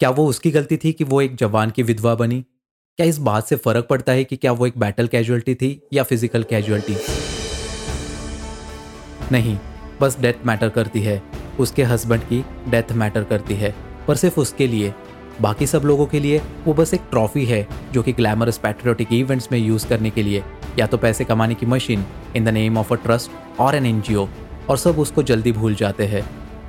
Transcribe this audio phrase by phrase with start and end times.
[0.00, 2.40] क्या वो उसकी गलती थी कि वो एक जवान की विधवा बनी?
[2.98, 6.02] क्या इस बात से फ़र्क पड़ता है कि क्या वो एक बैटल कैजुअलिटी थी या
[6.02, 6.96] फ़िज़िकल कैजुअलिटी
[9.32, 9.56] नहीं,
[10.00, 11.22] बस डेथ मैटर करती है।
[11.60, 13.74] उसके हस्बैंड की डेथ मैटर करती है।
[14.08, 14.92] पर सिर्फ़ उसके लिए।
[15.40, 19.48] बाकी सब लोगों के लिए वो बस एक ट्रॉफी है, जो कि ग्लैमरस पैट्रियोटिक इवेंट्स
[19.52, 20.42] में यूज़ करने के लिए।
[20.78, 22.04] या तो पैसे कमाने की machine
[22.36, 24.28] in the name of a trust और एन एन
[24.70, 26.24] और सब उसको जल्दी भूल जाते हैं।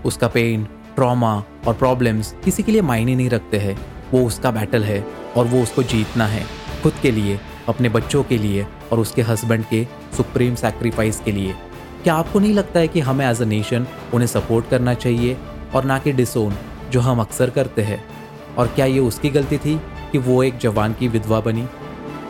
[0.05, 0.67] उसका पेन
[0.97, 3.77] ट्रॉमा और प्रॉब्लम्स किसी के लिए मायने नहीं रखते हैं।
[4.11, 5.07] वो उसका बैटल है
[5.37, 6.45] और वो उसको जीतना है।
[6.83, 11.55] खुद के लिए, अपने बच्चों के लिए और उसके हस्बैंड के सुप्रीम सेक्रीफाइस के लिए।
[12.03, 15.37] क्या आपको नहीं लगता है कि हमें एज अ नेशन उन्हें सपोर्ट करना चाहिए
[15.75, 16.55] और ना कि डिसोन
[16.89, 18.05] जो हम अक्सर करते हैं?
[18.57, 21.67] और क्या ये उसकी गलती थी कि वो एक जवान की विधवा बनी?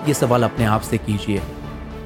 [0.08, 1.42] ये सवाल अपने आप से कीजिए।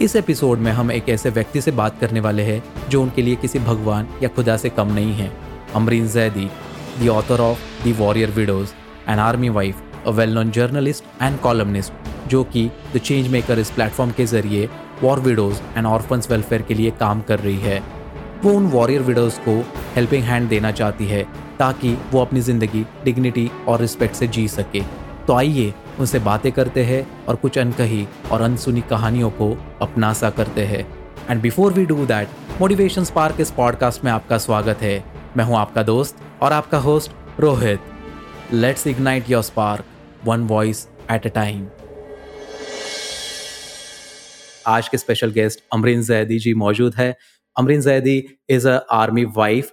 [0.01, 3.35] इस एपिसोड में हम एक ऐसे व्यक्ति से बात करने वाले हैं जो उनके लिए
[3.35, 5.40] किसी भगवान या खुदा से कम नहीं है।
[5.75, 6.49] Zaidi
[7.01, 8.69] the author of the warrior widows
[9.09, 13.71] an army wife a well known journalist and columnist जो कि द चेंज मेकर इस
[13.71, 14.69] प्लेटफॉर्म के ज़रिए
[15.01, 17.81] war widows and orphans welfare के लिए काम कर रही है।
[18.43, 19.57] वो उन वॉरियर विडोज को
[19.95, 21.23] हेल्पिंग हैंड देना चाहती है,
[21.59, 24.81] ताकि वो अपनी ज़िंदगी डिग्निटी और रिस्पेक्ट से जी सके।
[25.27, 30.29] तो आइए उनसे बातें करते हैं और कुछ अनकही और अनसुनी कहानियों को अपना सा
[30.29, 30.85] करते हैं।
[31.29, 35.55] And before we do that motivation spark इस पॉडकास्ट में आपका स्वागत है। मैं हूँ
[35.57, 37.79] आपका दोस्त और आपका host Rohit.
[38.53, 39.85] Let's ignite your spark
[40.25, 41.67] one voice at a time
[44.67, 47.15] आज के स्पेशल गेस्ट अमरीन जैदी जी मौजूद है।
[47.55, 48.17] Amreen Zaidi
[48.49, 49.71] is a army wife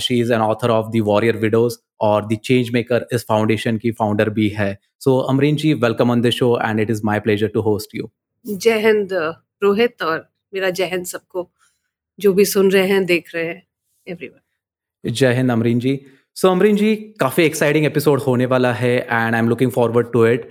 [0.00, 3.90] she is an author of the warrior widows और द चेंज मेकर इस फाउंडेशन की
[3.92, 7.20] founder भी है। So so, Amreen ji welcome on the show and it is my
[7.20, 8.10] pleasure to host you
[8.46, 9.12] जय हिंद
[9.62, 11.48] रोहित और मेरा जय हिंद सबको।
[12.18, 13.62] जो भी सुन रहे हैं देख रहे हैं
[14.06, 14.40] एवरीवन
[15.10, 16.00] जय हिंद अमरीन जी।
[16.34, 20.12] सो so, अमरीन जी काफ़ी एक्साइटिंग एपिसोड होने वाला है and I am looking forward
[20.12, 20.48] to it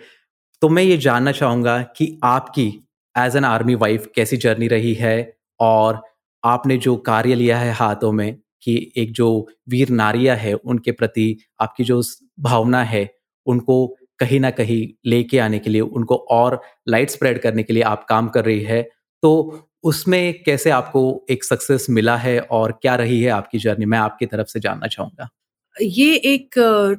[0.62, 5.38] तो मैं ये जानना चाहूँगा कि आपकी एज एन आर्मी वाइफ कैसी जर्नी रही है?
[5.60, 6.02] और
[6.44, 11.38] आपने जो कार्य लिया है हाथों में कि एक जो वीर नारिया है उनके प्रति
[11.62, 12.02] आपकी जो
[12.40, 13.16] भावना है
[13.46, 17.84] उनको कहीं ना कहीं लेके आने के लिए उनको और लाइट स्प्रेड करने के लिए
[17.84, 18.90] आप काम कर रही है।
[19.22, 21.02] तो उसमें कैसे आपको
[21.32, 24.88] एक सक्सेस मिला है और क्या रही है आपकी जर्नी मैं आपकी तरफ़ से जानना
[24.88, 25.30] चाहूँगा।
[25.76, 26.56] ये एक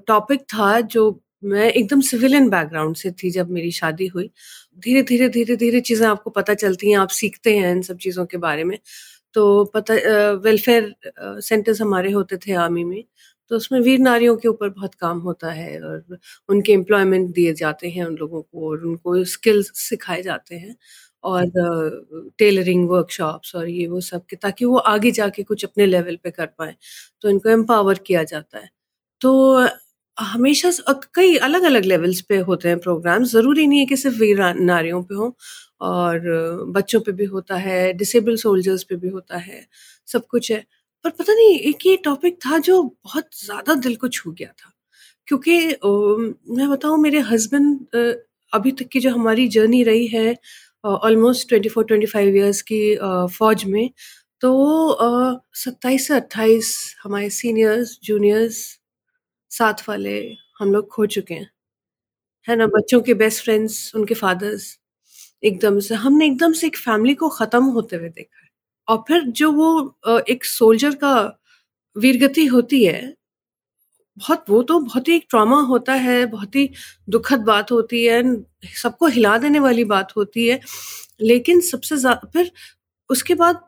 [0.08, 1.10] टॉपिक था जो
[1.44, 4.30] मैं एकदम सिविलियन बैकग्राउंड से थी जब मेरी शादी हुई।
[4.78, 8.26] धीरे धीरे धीरे धीरे चीज़ें आपको पता चलती हैं, आप सीखते हैं इन सब चीज़ों
[8.26, 8.78] के बारे में।
[9.34, 9.94] तो पता
[10.44, 10.94] वेलफेयर
[11.42, 13.02] सेंटर्स हमारे होते थे आर्मी में
[13.50, 16.18] तो उसमें वीर नारियों के ऊपर बहुत काम होता है और
[16.48, 20.76] उनके एम्प्लॉयमेंट दिए जाते हैं उन लोगों को और उनको स्किल्स सिखाए जाते हैं।
[21.24, 21.46] और
[22.38, 26.30] टेलरिंग वर्कशॉप्स और ये वो सब के, ताकि वो आगे जाके कुछ अपने लेवल पे
[26.32, 26.74] कर पाए।
[27.22, 28.68] तो इनको एम्पावर किया जाता है।
[29.20, 29.68] तो
[30.18, 30.70] हमेशा
[31.14, 35.02] कई अलग अलग लेवल्स पे होते हैं प्रोग्राम ज़रूरी नहीं है कि सिर्फ़ वीर नारियों
[35.04, 35.36] पे हो
[35.82, 36.20] और
[36.74, 39.66] बच्चों पे भी होता है डिसेबल सोल्जर्स पे भी होता है,
[40.08, 40.64] सब कुछ है।
[41.04, 44.72] पर पता नहीं, एक ये टॉपिक था जो बहुत ज़्यादा दिल को छू गया था।
[45.28, 45.58] क्योंकि
[46.56, 47.96] मैं बताऊँ मेरे हस्बैंड
[48.52, 50.36] अभी तक की जो हमारी जर्नी रही है
[50.84, 52.80] almost twenty four twenty five years की
[53.38, 53.90] फौज में।
[54.42, 54.50] तो
[55.56, 58.58] सत्ताईस से अट्ठाईस हमारे सीनियर्स जूनियर्स
[59.50, 60.18] साथ वाले
[60.60, 61.50] हम लोग खो चुके हैं।
[62.48, 62.66] है ना?
[62.68, 64.78] बच्चों के बेस्ट फ्रेंड्स उनके फादर्स
[65.42, 68.48] एकदम से, हमने एकदम से एक फैमिली को ख़त्म होते हुए देखा है।
[68.88, 71.14] और फिर जो वो एक सोल्जर का
[71.96, 73.02] वीरगति होती है
[74.16, 76.68] बहुत वो तो बहुत ही ट्रॉमा होता है बहुत ही
[77.10, 78.22] दुखद बात होती है
[78.76, 80.60] सबको हिला देने वाली बात होती है।
[81.22, 82.50] लेकिन सबसे ज़्यादा फिर
[83.10, 83.60] उसके बाद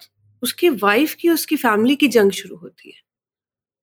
[0.42, 3.00] उसकी वाइफ की उसकी फैमिली की जंग शुरू होती है।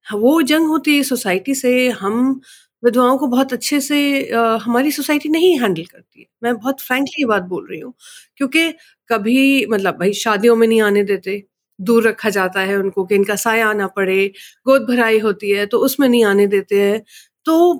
[0.06, 2.42] वो जंग होती है सोसाइटी से हम
[2.84, 4.00] विधवाओं को बहुत अच्छे से
[4.32, 7.94] आ, हमारी सोसाइटी नहीं हैंडल करती है। मैं बहुत फ्रैंकली ये बात बोल रही हूँ
[8.38, 8.72] क्योंकि
[9.09, 11.44] कभी मतलब भाई शादियों में नहीं आने देते
[11.80, 14.28] दूर रखा जाता है उनको कि इनका साया आना पड़े,
[14.68, 17.02] गोद भराई होती है तो उसमें नहीं आने देते हैं।
[17.46, 17.74] तो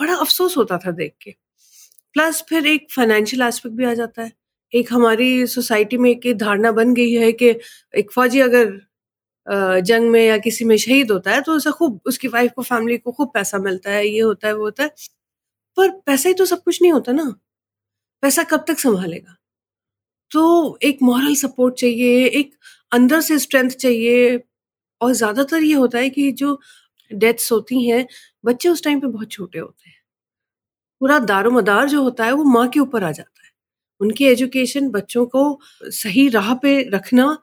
[0.00, 1.30] बड़ा अफसोस होता था देख के।
[2.14, 4.32] प्लस फिर एक फाइनेंशियल एस्पेक्ट भी आ जाता है।
[4.72, 7.48] एक हमारी सोसाइटी में एक धारणा बन गई है कि
[7.94, 8.72] एक फौजी अगर
[9.82, 12.98] जंग में या किसी में शहीद होता है तो उसे खूब, उसकी वाइफ को फैमिली
[12.98, 14.90] को खूब पैसा मिलता है, ये होता है, वो होता है।
[15.76, 17.24] पर पैसा ही तो सब कुछ नहीं होता ना।
[18.22, 19.36] पैसा कब तक संभालेगा?
[20.32, 22.54] तो एक मॉरल सपोर्ट चाहिए, एक
[22.92, 24.36] अंदर से स्ट्रेंथ चाहिए
[25.00, 26.58] और ज़्यादातर ये होता है कि जो
[27.10, 28.06] डेथ्स होती हैं,
[28.44, 29.96] बच्चे उस टाइम पे बहुत छोटे होते हैं।
[31.00, 33.50] पूरा दारोमदार जो होता है, वो माँ के ऊपर आ जाता है।
[34.00, 37.36] उनकी एजुकेशन, बच्चों को सही राह पे रखना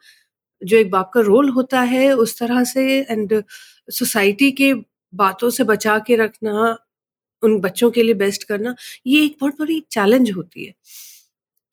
[0.61, 3.43] जो एक बाप का रोल होता है, उस तरह से एंड
[3.89, 4.73] सोसाइटी के
[5.13, 6.77] बातों से बचा के रखना,
[7.43, 8.75] उन बच्चों के लिए बेस्ट करना,
[9.07, 10.73] ये एक बहुत बड़ी चैलेंज होती है।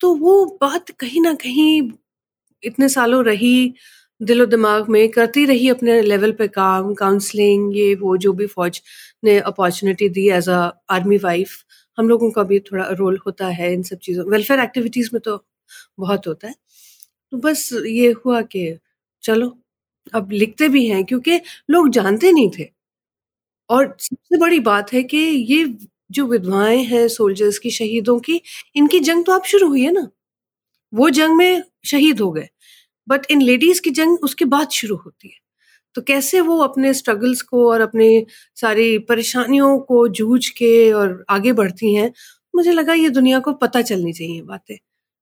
[0.01, 1.83] तो वो बात कहीं ना कहीं
[2.63, 3.75] इतने सालों रही,
[4.21, 8.81] दिलो दिमाग में करती रही अपने लेवल पे काम काउंसलिंग ये वो, जो भी फौज
[9.25, 10.61] ने अपॉर्चुनिटी दी एज अ
[10.93, 11.57] आर्मी वाइफ
[11.99, 15.43] हम लोगों का भी थोड़ा रोल होता है इन सब चीज़ों वेलफेयर एक्टिविटीज़ में तो
[16.01, 16.55] बहुत होता है।
[17.33, 18.79] तो बस ये हुआ कि
[19.25, 19.57] चलो,
[20.13, 21.41] अब लिखते भी हैं क्योंकि
[21.71, 22.69] लोग जानते नहीं थे।
[23.71, 25.65] और सबसे बड़ी बात है कि ये
[26.13, 28.41] जो विधवाएँ हैं सोल्जर्स की, शहीदों की,
[28.77, 30.09] इनकी जंग तो अब शुरू हुई है ना।
[30.93, 32.49] वो जंग में शहीद हो गए।
[33.09, 35.39] बट इन लेडीज़ की जंग उसके बाद शुरू होती है।
[35.97, 38.27] तो कैसे वो अपने स्ट्रगल्स को और अपने
[38.57, 42.13] सारी परेशानियों को जूझ के और आगे बढ़ती हैं
[42.55, 44.77] मुझे लगा ये दुनिया को पता चलनी चाहिए बातें।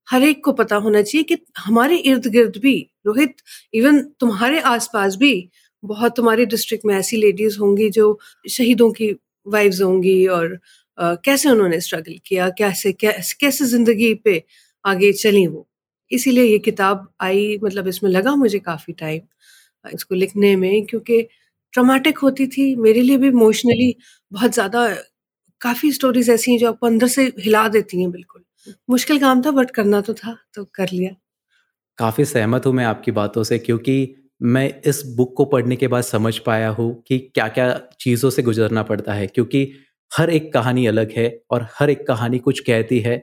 [0.08, 2.76] हर एक को पता होना चाहिए कि हमारे इर्द गिर्द भी
[3.06, 3.36] रोहित
[3.74, 5.50] इवन तुम्हारे आसपास भी
[5.82, 8.18] बहुत तुम्हारे डिस्ट्रिक्ट में ऐसी लेडीज़ होंगी जो
[8.50, 9.12] शहीदों की
[9.46, 10.58] वाइफ्स होंगी और
[10.98, 14.42] uh, कैसे उन्होंने स्ट्रगल किया कैसे कैसे कैसे ज़िंदगी पे
[14.84, 15.66] आगे चली वो।
[16.10, 19.20] इसीलिए ये किताब आई मतलब इसमें लगा मुझे काफ़ी टाइम
[19.84, 21.22] इसको लिखने में, क्योंकि
[21.74, 23.94] ट्रोमेटिक होती थी, मेरे लिए भी इमोशनली
[24.32, 24.88] बहुत ज़्यादा,
[25.60, 28.44] काफ़ी स्टोरीज ऐसी हैं जो आपको अंदर से हिला देती हैं बिल्कुल।
[28.90, 31.14] मुश्किल काम था बट करना तो था तो कर लिया।
[31.98, 36.02] काफ़ी सहमत हूँ मैं आपकी बातों से, क्योंकि मैं इस बुक को पढ़ने के बाद
[36.04, 39.72] समझ पाया हूँ कि क्या क्या चीज़ों से गुजरना पड़ता है, क्योंकि
[40.12, 43.22] हर एक कहानी अलग है और हर एक कहानी कुछ कहती है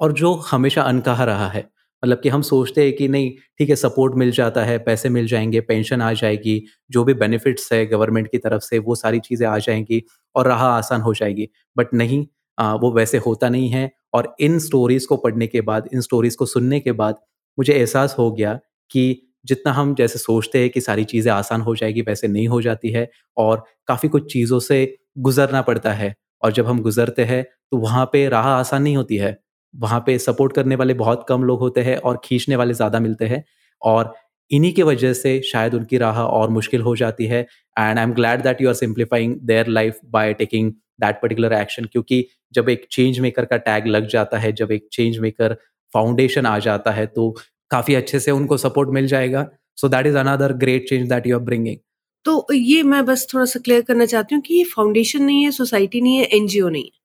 [0.00, 1.64] और जो हमेशा अनकहा रहा है।
[2.02, 5.26] मतलब कि हम सोचते हैं कि नहीं ठीक है सपोर्ट मिल जाता है पैसे मिल
[5.26, 9.46] जाएँगे पेंशन आ जाएगी जो भी बेनिफिट्स है गवर्नमेंट की तरफ़ से वो सारी चीज़ें
[9.48, 10.02] आ जाएँगी
[10.34, 12.26] और राह आसान हो जाएगी। बट नहीं
[12.58, 16.36] आ, वो वैसे होता नहीं है और इन स्टोरीज़ को पढ़ने के बाद इन स्टोरीज़
[16.36, 17.16] को सुनने के बाद
[17.58, 18.54] मुझे एहसास हो गया
[18.90, 22.60] कि जितना हम जैसे सोचते हैं कि सारी चीज़ें आसान हो जाएगी वैसे नहीं हो
[22.62, 24.84] जाती है और काफ़ी कुछ चीज़ों से
[25.20, 27.42] गुजरना पड़ता है। और जब हम गुजरते हैं
[27.72, 29.36] तो वहाँ पे राह आसान नहीं होती है।
[29.76, 33.26] वहाँ पे सपोर्ट करने वाले बहुत कम लोग होते हैं और खींचने वाले ज़्यादा मिलते
[33.26, 33.44] हैं
[33.82, 34.14] और
[34.50, 38.12] इन्हीं के वजह से शायद उनकी राह और मुश्किल हो जाती है and I am
[38.14, 42.24] glad that you are simplifying their life by taking that particular action क्योंकि
[42.54, 45.56] जब एक चेंज मेकर का टैग लग जाता है, जब एक चेंज मेकर
[45.94, 47.30] फाउंडेशन आ जाता है तो
[47.70, 49.46] काफ़ी अच्छे से उनको सपोर्ट मिल जाएगा।
[49.78, 51.76] So that is another great change that you are bringing
[52.24, 55.50] तो ये मैं बस थोड़ा सा क्लियर करना चाहती हूँ कि ये फाउंडेशन नहीं है
[55.50, 57.04] सोसाइटी नहीं है एनजीओ नहीं है।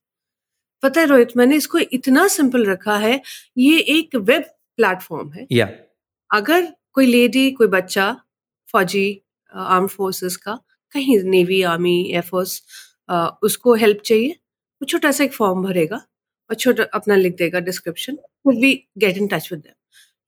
[0.84, 3.22] पता है रोहित मैंने इसको इतना सिंपल रखा है
[3.58, 4.44] ये एक वेब
[4.80, 5.70] प्लेटफॉर्म है। या
[6.30, 8.12] अगर कोई लेडी कोई बच्चा
[8.74, 9.08] फौजी
[9.52, 10.60] आर्म फोर्सेस का
[10.94, 12.62] कहीं नेवी आर्मी एयरफोर्स
[13.44, 14.30] उसको हेल्प चाहिए
[14.82, 15.98] वो छोटा सा एक फॉर्म भरेगा
[16.50, 18.18] और छोटा अपना लिख देगा description
[18.48, 19.74] we get in touch with them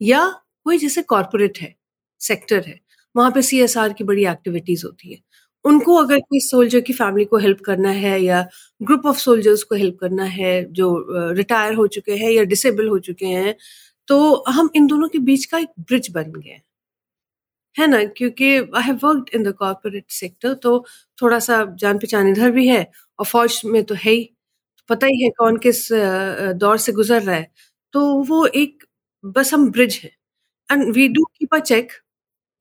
[0.02, 0.28] या
[0.66, 1.74] कोई जैसे कॉरपोरेट है
[2.22, 2.80] सेक्टर है
[3.16, 3.66] वहाँ पे सी
[3.98, 5.20] की बड़ी एक्टिविटीज़ होती है।
[5.66, 8.42] उनको अगर कोई सोल्जर की फैमिली को हेल्प करना है या
[8.82, 10.90] ग्रुप ऑफ़ सोल्जर्स को हेल्प करना है जो
[11.34, 13.56] रिटायर हो चुके हैं या डिसेबल हो चुके हैं
[14.08, 14.20] तो
[14.50, 16.60] हम इन दोनों के बीच का एक ब्रिज बन गए।
[17.76, 18.04] है ना?
[18.08, 20.84] क्योंकि I have worked in the corporate sector तो
[21.18, 22.84] थोड़ा सा जान पहचान इधर भी है
[23.20, 24.30] और फौज में तो है ही।
[24.90, 25.88] पता ही है कौन किस
[26.58, 27.48] दौर से गुजर रहा है।
[27.94, 28.84] तो वो एक,
[29.24, 30.12] बस हम ब्रिज है।
[30.70, 31.92] And we do keep a check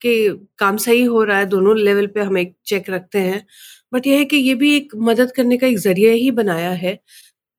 [0.03, 0.29] कि
[0.59, 3.45] काम सही हो रहा है, दोनों लेवल पे हम एक चेक रखते हैं।
[3.93, 6.97] बट यह है कि ये भी एक मदद करने का एक ज़रिया ही बनाया है।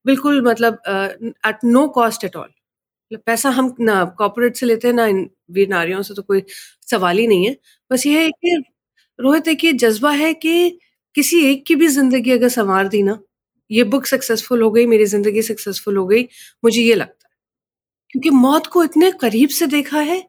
[0.06, 0.80] बिल्कुल मतलब
[1.47, 2.50] at no cost at all
[3.26, 5.30] पैसा हम ना कॉपोरेट से लेते हैं, ना इन
[5.71, 6.42] नारियों से तो कोई
[6.88, 7.57] सवाल ही नहीं है।
[7.90, 8.62] बस ये है कि,
[9.19, 10.78] रोहित एक ये जज्बा है कि
[11.14, 13.19] किसी एक की भी ज़िंदगी अगर संवार दी ना,
[13.71, 16.25] ये बुक सक्सेसफुल हो गई, मेरी ज़िंदगी सक्सेसफुल हो गई,
[16.62, 17.33] मुझे ये लगता है।
[18.12, 20.21] क्योंकि मौत को इतने करीब से देखा है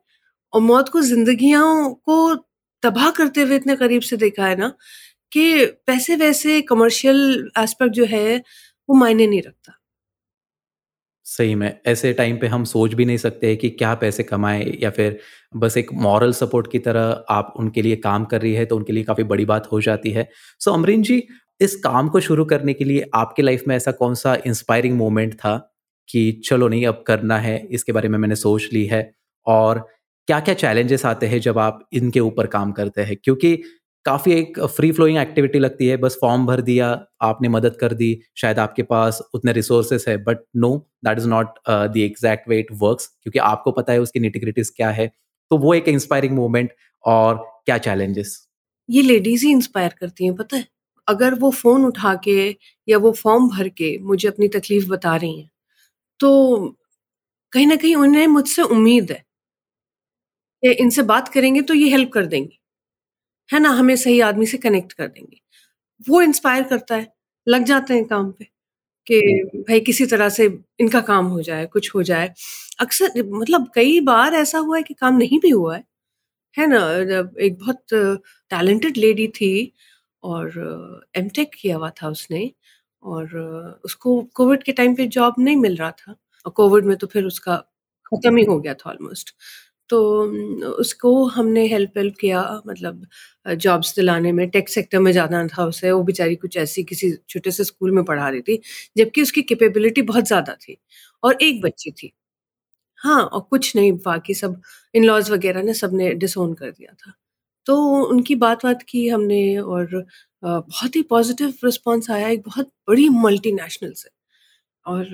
[0.55, 2.35] और मौत को जिंदगियों को
[2.83, 4.73] तबाह करते हुए इतने करीब से देखा है ना,
[5.31, 8.37] कि पैसे वैसे कमर्शियल एस्पेक्ट जो है,
[8.89, 9.79] वो मायने नहीं रखता।
[11.25, 14.89] सही में, ऐसे टाइम पे हम सोच भी नहीं सकते कि क्या पैसे कमाए, या
[14.89, 15.19] फिर
[15.53, 18.93] बस एक मॉरल सपोर्ट की तरह आप उनके लिए काम कर रही है तो उनके
[18.93, 20.27] लिए काफ़ी बड़ी बात हो जाती है।
[20.61, 21.21] सो अमरीन जी,
[21.61, 25.33] इस काम को शुरू करने के लिए आपके लाइफ में ऐसा कौन सा इंस्पायरिंग मोमेंट
[25.35, 25.57] था
[26.09, 29.11] कि चलो नहीं, अब करना है, इसके बारे में मैंने सोच ली है,
[29.47, 29.85] और
[30.27, 33.15] क्या क्या चैलेंजेस आते हैं जब आप इनके ऊपर काम करते हैं?
[33.23, 33.55] क्योंकि
[34.05, 36.87] काफ़ी एक फ्री फ्लोइंग एक्टिविटी लगती है, बस फॉर्म भर दिया,
[37.21, 41.53] आपने मदद कर दी, शायद आपके पास उतने रिसोर्सेस है but no that is not
[41.69, 45.07] the exact way it works क्योंकि आपको पता है उसकी निटिग्रिटीज क्या है।
[45.51, 46.71] तो वो एक इंस्पायरिंग मोमेंट
[47.03, 48.37] और क्या चैलेंजेस
[48.89, 50.65] ये लेडीज़ ही इंस्पायर करती हैं, पता है?
[51.07, 52.35] अगर वो फ़ोन उठा के
[52.87, 55.49] या वो फॉर्म भर के मुझे अपनी तकलीफ़ बता रही हैं
[56.19, 56.31] तो
[57.53, 59.24] कहीं ना कहीं उन्हें मुझसे उम्मीद है।
[60.73, 62.57] इनसे बात करेंगे तो ये हेल्प कर देंगे
[63.49, 65.41] है ना हमें सही आदमी से कनेक्ट कर देंगे
[66.07, 67.07] वो इंस्पायर करता है
[67.47, 68.45] लग जाते हैं काम पे
[69.07, 69.19] कि
[69.69, 70.45] भाई किसी तरह से
[70.79, 72.33] इनका काम हो जाए, कुछ हो जाए।
[72.81, 75.83] अक्सर मतलब कई बार ऐसा हुआ है कि काम नहीं भी हुआ है,
[76.57, 76.79] है ना?
[77.41, 77.83] एक बहुत
[78.51, 79.73] टैलेंटेड लेडी थी
[80.23, 80.53] और
[81.17, 82.51] एमटेक किया हुआ था उसने
[83.03, 83.37] और
[83.85, 87.25] उसको कोविड के टाइम पे जॉब नहीं मिल रहा था और कोविड में तो फिर
[87.25, 87.57] उसका
[88.05, 89.35] खत्म ही हो गया था ऑलमोस्ट।
[89.89, 89.99] तो
[90.73, 93.05] उसको हमने हेल्प वेल्प किया मतलब
[93.57, 97.51] जॉब्स दिलाने में। टेक सेक्टर में जाना था उसे, वो बेचारी कुछ ऐसी किसी छोटे
[97.51, 98.59] से स्कूल में पढ़ा रही थी,
[98.97, 100.77] जबकि उसकी कैपेबिलिटी बहुत ज़्यादा थी
[101.23, 102.11] और एक बच्ची थी।
[103.01, 104.61] हाँ और कुछ नहीं, बाकी सब
[104.93, 107.13] इन लॉज वगैरह ने सबने डिसोन कर दिया था।
[107.67, 110.05] तो उनकी बात बात की हमने और
[110.43, 114.09] बहुत ही पॉजिटिव रिस्पॉन्स आया, एक बहुत बड़ी मल्टीनेशनल से।
[114.85, 115.05] और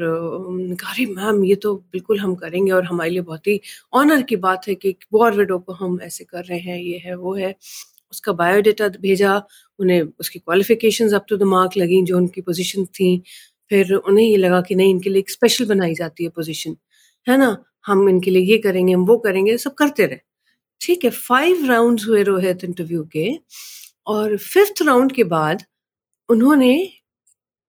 [0.75, 3.59] कहा, अरे मैम, ये तो बिल्कुल हम करेंगे और हमारे लिए बहुत ही
[3.93, 7.15] ऑनर की बात है कि वॉर विडो को हम ऐसे कर रहे हैं, ये है,
[7.15, 7.55] वो है।
[8.11, 9.41] उसका बायोडाटा भेजा,
[9.79, 13.21] उन्हें उसकी qualification up to the mark लगी जो उनकी पोजीशन थी।
[13.69, 16.75] फिर उन्हें ये लगा कि नहीं, इनके लिए एक स्पेशल बनाई जाती है पोजीशन
[17.27, 17.57] है ना?
[17.85, 20.19] हम इनके लिए ये करेंगे, हम वो करेंगे, सब करते रहे।
[20.81, 23.29] ठीक है फाइव राउंड्स हुए रोहित इंटरव्यू के
[24.07, 25.63] और फिफ्थ राउंड के बाद
[26.29, 26.91] उन्होंने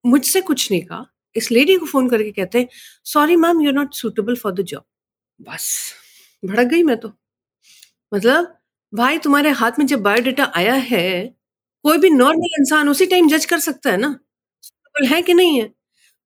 [0.07, 1.07] मुझसे कुछ नहीं कहा।
[1.37, 2.69] इस लेडी को फ़ोन करके कहते हैं
[3.05, 4.85] sorry ma'am you not suitable for the job
[5.41, 5.95] बस,
[6.43, 7.13] भड़क गई मैं तो।
[8.13, 8.57] मतलब
[8.93, 11.27] भाई तुम्हारे हाथ में जब बायोडाटा आया है,
[11.85, 14.19] कोई भी नॉर्मल इंसान उसी टाइम जज कर सकता है ना?
[15.07, 15.67] है कि नहीं है?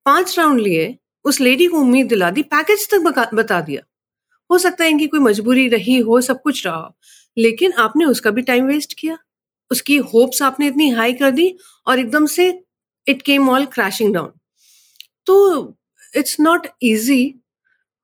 [0.06, 3.82] पाँच राउंड लिए, उस लेडी को उम्मीद दिला दी पैकेज तक बता दिया।
[4.50, 6.96] हो सकता है इनकी कोई मजबूरी रही हो, सब कुछ रहा हो,
[7.36, 9.18] लेकिन आपने उसका भी टाइम वेस्ट किया।
[9.70, 12.48] उसकी होप्स आपने इतनी हाई कर दी और एकदम से
[13.06, 14.32] it came all crashing down
[15.26, 15.76] तो
[16.14, 17.34] इट्स नॉट इजी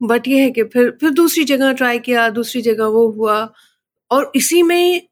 [0.00, 3.52] बट ये है कि फिर फिर दूसरी जगह ट्राई किया, दूसरी जगह वो हुआ।
[4.10, 5.08] और इसी में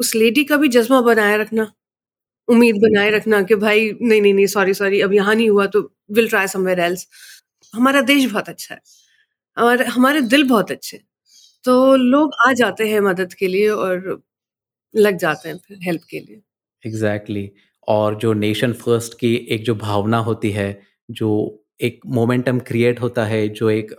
[0.00, 1.72] उस लेडी का भी जज्बा बनाए रखना,
[2.48, 5.80] उम्मीद बनाए रखना कि भाई, नहीं नहीं नहीं सॉरी सॉरी अब यहाँ नहीं हुआ तो
[6.12, 7.06] विल ट्राई समवेयर एल्स
[7.74, 8.80] हमारा देश बहुत अच्छा है।
[9.56, 11.00] और हमारे दिल बहुत अच्छे
[11.64, 14.22] तो लोग आ जाते हैं मदद के लिए और
[14.94, 16.40] लग जाते हैं फिर हेल्प के लिए।
[16.84, 17.60] Exactly exactly.
[17.88, 20.70] और जो नेशन फ़र्स्ट की एक जो भावना होती है
[21.12, 23.92] जो एक मोमेंटम क्रिएट होता है, जो एक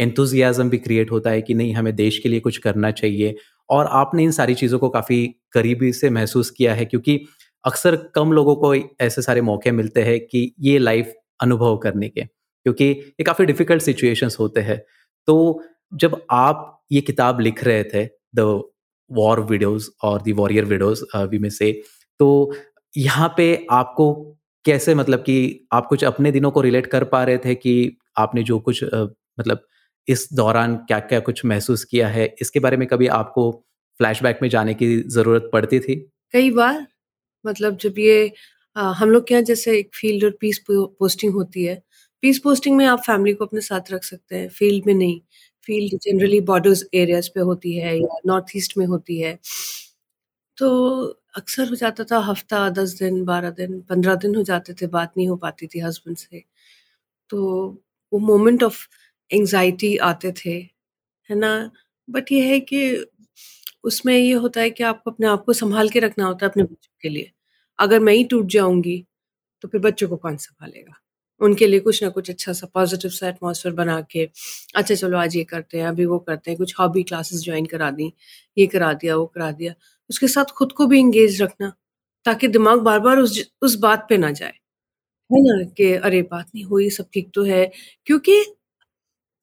[0.00, 3.34] एंथुजियाज़म भी क्रिएट होता है कि नहीं, हमें देश के लिए कुछ करना चाहिए।
[3.70, 7.24] और आपने इन सारी चीज़ों को काफ़ी करीबी से महसूस किया है, क्योंकि
[7.64, 12.20] अक्सर कम लोगों को ऐसे सारे मौके मिलते हैं कि ये लाइफ अनुभव करने के,
[12.20, 14.82] क्योंकि ये काफ़ी डिफ़िकल्ट सिचुएशंस होते हैं।
[15.28, 15.62] तो
[15.94, 18.04] जब आप ये किताब लिख रहे थे
[18.34, 18.62] द
[19.10, 20.64] वॉर वीडियोस और द वॉरियर
[21.26, 21.72] वी में से
[22.20, 22.52] तो
[22.94, 24.12] यहाँ पे आपको
[24.64, 25.36] कैसे मतलब कि
[25.72, 27.74] आप कुछ अपने दिनों को रिलेट कर पा रहे थे कि
[28.18, 29.62] आपने जो कुछ मतलब
[30.08, 32.26] इस दौरान क्या क्या कुछ महसूस किया है?
[32.40, 33.50] इसके बारे में कभी आपको
[34.00, 35.94] फ्लैशबैक में जाने की ज़रूरत पड़ती थी?
[36.34, 36.86] कई बार
[37.44, 38.32] मतलब जब ये
[38.76, 41.82] आ, हम लोग के यहाँ जैसे एक फ़ील्ड और पीस पोस्टिंग होती है।
[42.22, 45.20] पीस पोस्टिंग में आप फैमिली को अपने साथ रख सकते हैं फ़ील्ड में नहीं।
[45.68, 49.38] फ़ील्ड जनरली बॉर्डर्स एरियाज़ पे होती है या नॉर्थ ईस्ट में होती है।
[50.58, 50.68] तो
[51.34, 55.12] अक्सर हो जाता था, हफ़्ता, दस दिन, बारह दिन, पंद्रह दिन हो जाते थे, बात
[55.16, 56.42] नहीं हो पाती थी हस्बैंड से।
[57.30, 57.42] तो
[58.12, 58.86] वो मोमेंट ऑफ़
[59.30, 60.52] एंजाइटी आते थे,
[61.30, 61.70] है ना?
[62.08, 63.06] बट ये है कि
[63.84, 66.64] उसमें ये होता है कि आपको अपने आप को संभाल के रखना होता है अपने
[66.64, 67.30] बच्चों के लिए।
[67.78, 69.04] अगर मैं ही टूट जाऊँगी
[69.64, 70.94] तो फिर बच्चों को कौन संभालेगा?
[71.40, 74.24] उनके लिए कुछ ना कुछ अच्छा सा पॉजिटिव सा एटमोसफेयर बना के
[74.76, 77.90] अच्छा चलो आज ये करते हैं, अभी वो करते हैं, कुछ हॉबी क्लासेस ज्वाइन करा
[77.92, 78.12] दी,
[78.56, 79.74] ये करा दिया, वो करा दिया।
[80.10, 81.72] उसके साथ खुद को भी इंगेज रखना,
[82.26, 84.52] ताकि दिमाग बार बार उस उस बात पे ना जाए।
[85.30, 87.66] है ना कि, अरे, बात नहीं हुई, सब ठीक तो है।
[88.06, 88.44] क्योंकि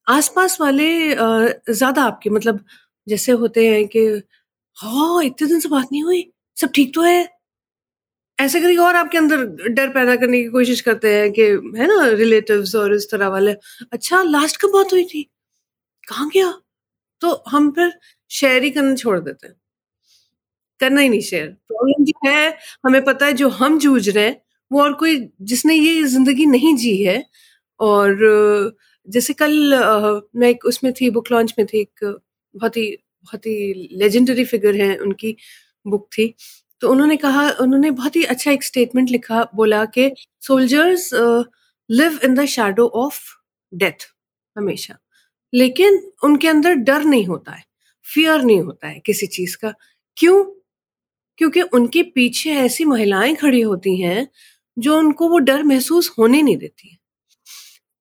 [0.07, 0.89] आसपास वाले
[1.71, 2.65] ज़्यादा आपके मतलब
[3.07, 4.05] जैसे होते हैं कि
[4.77, 7.23] हाँ इतने दिन से बात नहीं हुई, सब ठीक तो है।
[8.37, 11.41] ऐसे करके और आपके अंदर डर पैदा करने की कोशिश करते हैं कि,
[11.79, 13.51] है ना रिलेटिव्स और इस तरह वाले।
[13.93, 15.23] अच्छा लास्ट कब बात हुई थी?
[16.03, 16.51] कहाँ गया?
[17.21, 17.93] तो हम फिर
[18.31, 19.55] शेयर ही करना छोड़ देते हैं।
[20.79, 22.49] करना ही नहीं शेयर प्रॉब्लम जो है,
[22.85, 26.75] हमें पता है जो हम जूझ रहे हैं, वो और कोई जिसने ये ज़िंदगी नहीं
[26.77, 27.23] जी है
[27.79, 28.75] और,
[29.07, 29.53] जैसे कल
[30.37, 32.05] मैं एक उसमें थी बुक लॉन्च में थी, एक
[32.55, 32.87] बहुत ही
[33.25, 35.35] बहुत ही लेजेंडरी फिगर है, उनकी
[35.85, 36.33] बुक थी।
[36.81, 40.11] तो उन्होंने कहा, उन्होंने बहुत ही अच्छा एक स्टेटमेंट लिखा, बोला कि
[40.43, 41.09] soldiers
[41.89, 43.19] live in the shadow of
[43.71, 44.07] death
[44.55, 44.97] हमेशा।
[45.53, 47.63] लेकिन उनके अंदर डर नहीं होता है
[48.05, 49.73] फियर नहीं होता है किसी चीज़ का।
[50.17, 50.43] क्यों?
[51.39, 54.27] क्योंकि उनके पीछे ऐसी महिलाएँ खड़ी होती हैं
[54.79, 56.97] जो उनको वो डर महसूस होने नहीं देती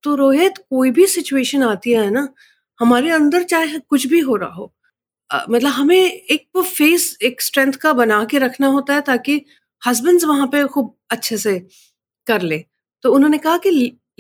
[0.02, 2.28] तो रोहित कोई भी सिचुएशन आती है ना
[2.80, 4.74] हमारे अंदर चाहे कुछ भी हो रहा हो
[5.32, 9.44] आ, मतलब हमें एक वो फेस एक स्ट्रेंथ का बना के रखना होता है ताकि
[9.86, 11.68] हस्बैंड वहाँ पे खूब अच्छे से
[12.26, 12.64] कर ले।
[13.02, 13.70] तो उन्होंने कहा कि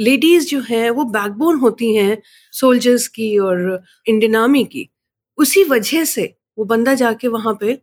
[0.00, 2.22] लेडीज़ जो हैं वो बैकबोन होती हैं
[2.52, 4.88] सोल्जर्स की और इंडियन आर्मी की।
[5.38, 7.78] उसी वजह से वो बंदा जाके वहाँ पे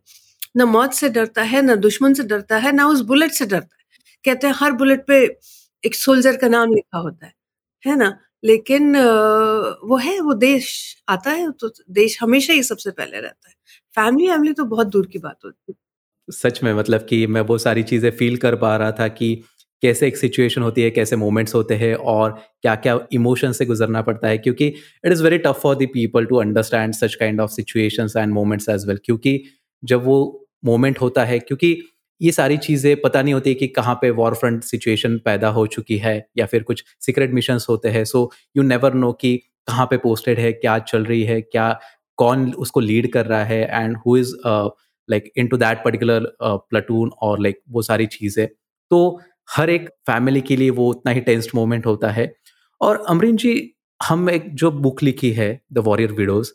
[0.56, 3.76] न मौत से डरता है, न दुश्मन से डरता है, ना उस बुलेट से डरता
[3.76, 3.84] है।
[4.24, 5.24] कहते हैं हर बुलेट पे
[5.84, 7.32] एक सोल्जर का नाम लिखा होता है
[7.84, 8.16] है ना?
[8.42, 13.54] लेकिन वो है, वो देश आता है तो देश हमेशा ही सबसे पहले रहता है।
[13.94, 15.76] फैमिली फैमिली तो बहुत दूर की बात होती है।
[16.28, 19.34] सच में मतलब कि मैं वो सारी चीज़ें फील कर पा रहा था कि
[19.82, 22.30] कैसे एक सिचुएशन होती है, कैसे मोमेंट्स होते हैं और
[22.62, 26.24] क्या क्या इमोशन से गुजरना पड़ता है, क्योंकि it is very tough for the people
[26.26, 29.42] to understand such kind of situations and moments as well क्योंकि
[29.82, 31.76] जब वो मोमेंट होता है, क्योंकि
[32.20, 35.96] ये सारी चीज़ें पता नहीं होती कि कहाँ पे वॉर फ्रंट सिचुएशन पैदा हो चुकी
[35.98, 39.36] है या फिर कुछ सीक्रेट मिशंस होते हैं। सो यू नेवर नो कि
[39.68, 41.78] कहाँ पे पोस्टेड है, क्या चल रही है, क्या,
[42.18, 44.34] कौन उसको लीड कर रहा है and who is
[45.08, 48.46] like into that particular platoon और लाइक वो सारी चीज़ें।
[48.90, 52.32] तो हर एक फैमिली के लिए वो उतना ही टेंस्ड मोमेंट होता है।
[52.80, 56.50] और अमरीन जी, हम एक जो बुक लिखी है द वॉरियर विडोज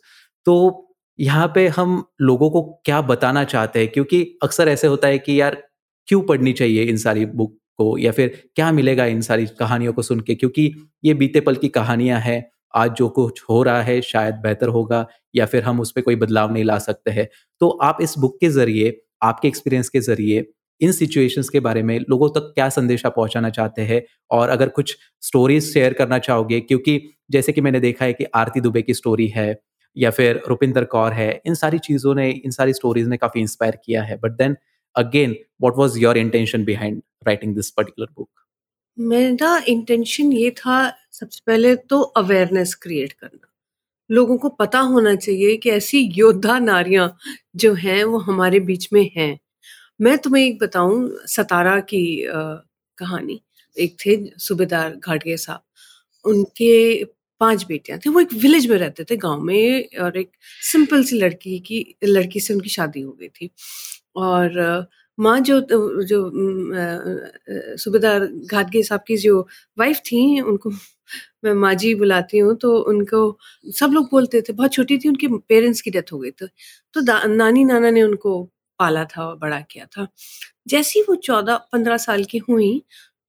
[0.46, 0.88] तो
[1.18, 3.88] यहाँ पे हम लोगों को क्या बताना चाहते हैं?
[3.88, 5.62] क्योंकि अक्सर ऐसे होता है कि यार,
[6.08, 7.96] क्यों पढ़नी चाहिए इन सारी बुक को?
[7.98, 10.72] या फिर क्या मिलेगा इन सारी कहानियों को सुन के क्योंकि
[11.04, 15.06] ये बीते पल की कहानियाँ हैं। आज जो कुछ हो रहा है, शायद बेहतर होगा
[15.34, 17.28] या फिर हम उस पर कोई बदलाव नहीं ला सकते हैं।
[17.60, 20.44] तो आप इस बुक के ज़रिए, आपके एक्सपीरियंस के ज़रिए,
[20.80, 24.02] इन सिचुएशंस के बारे में लोगों तक क्या संदेशा पहुंचाना चाहते हैं?
[24.30, 27.00] और अगर कुछ स्टोरीज शेयर करना चाहोगे, क्योंकि
[27.30, 29.52] जैसे कि मैंने देखा है कि आरती दुबे की स्टोरी है
[29.96, 33.78] या फिर रुपिंदर कौर है इन सारी चीज़ों ने इन सारी स्टोरीज ने काफ़ी इंस्पायर
[33.84, 34.56] किया है। But then
[34.96, 38.28] again what was your intention behind writing this particular book
[38.98, 40.76] मेरा इंटेंशन ये था
[41.12, 43.48] सबसे पहले तो अवेयरनेस क्रिएट करना।
[44.10, 47.16] लोगों को पता होना चाहिए कि ऐसी योद्धा नारियाँ
[47.56, 49.38] जो हैं वो हमारे बीच में हैं।
[50.00, 52.42] मैं तुम्हें एक बताऊँ सतारा की आ,
[52.98, 53.40] कहानी।
[53.76, 55.62] एक थे सूबेदार घाटगे साहब।
[56.24, 57.04] उनके
[57.42, 60.30] पाँच बेटियाँ थी, वो एक विलेज में रहते थे गाँव में और एक
[60.72, 63.50] सिंपल सी लड़की की, लड़की से उनकी शादी हो गई थी।
[64.18, 64.86] और
[65.18, 65.60] माँ जो
[66.02, 66.18] जो
[67.78, 69.40] सूबेदार घाटगे साहब की जो
[69.78, 70.70] वाइफ थी, उनको
[71.44, 73.20] मैं माँ जी बुलाती हूँ तो उनको
[73.72, 76.48] सब लोग बोलते थे, बहुत छोटी थी, उनके पेरेंट्स की डेथ हो गई थी।
[76.94, 78.42] तो नानी नाना ने उनको
[78.80, 80.06] पाला था और बड़ा किया था।
[80.68, 82.82] जैसी वो चौदह, पंद्रह साल की हुई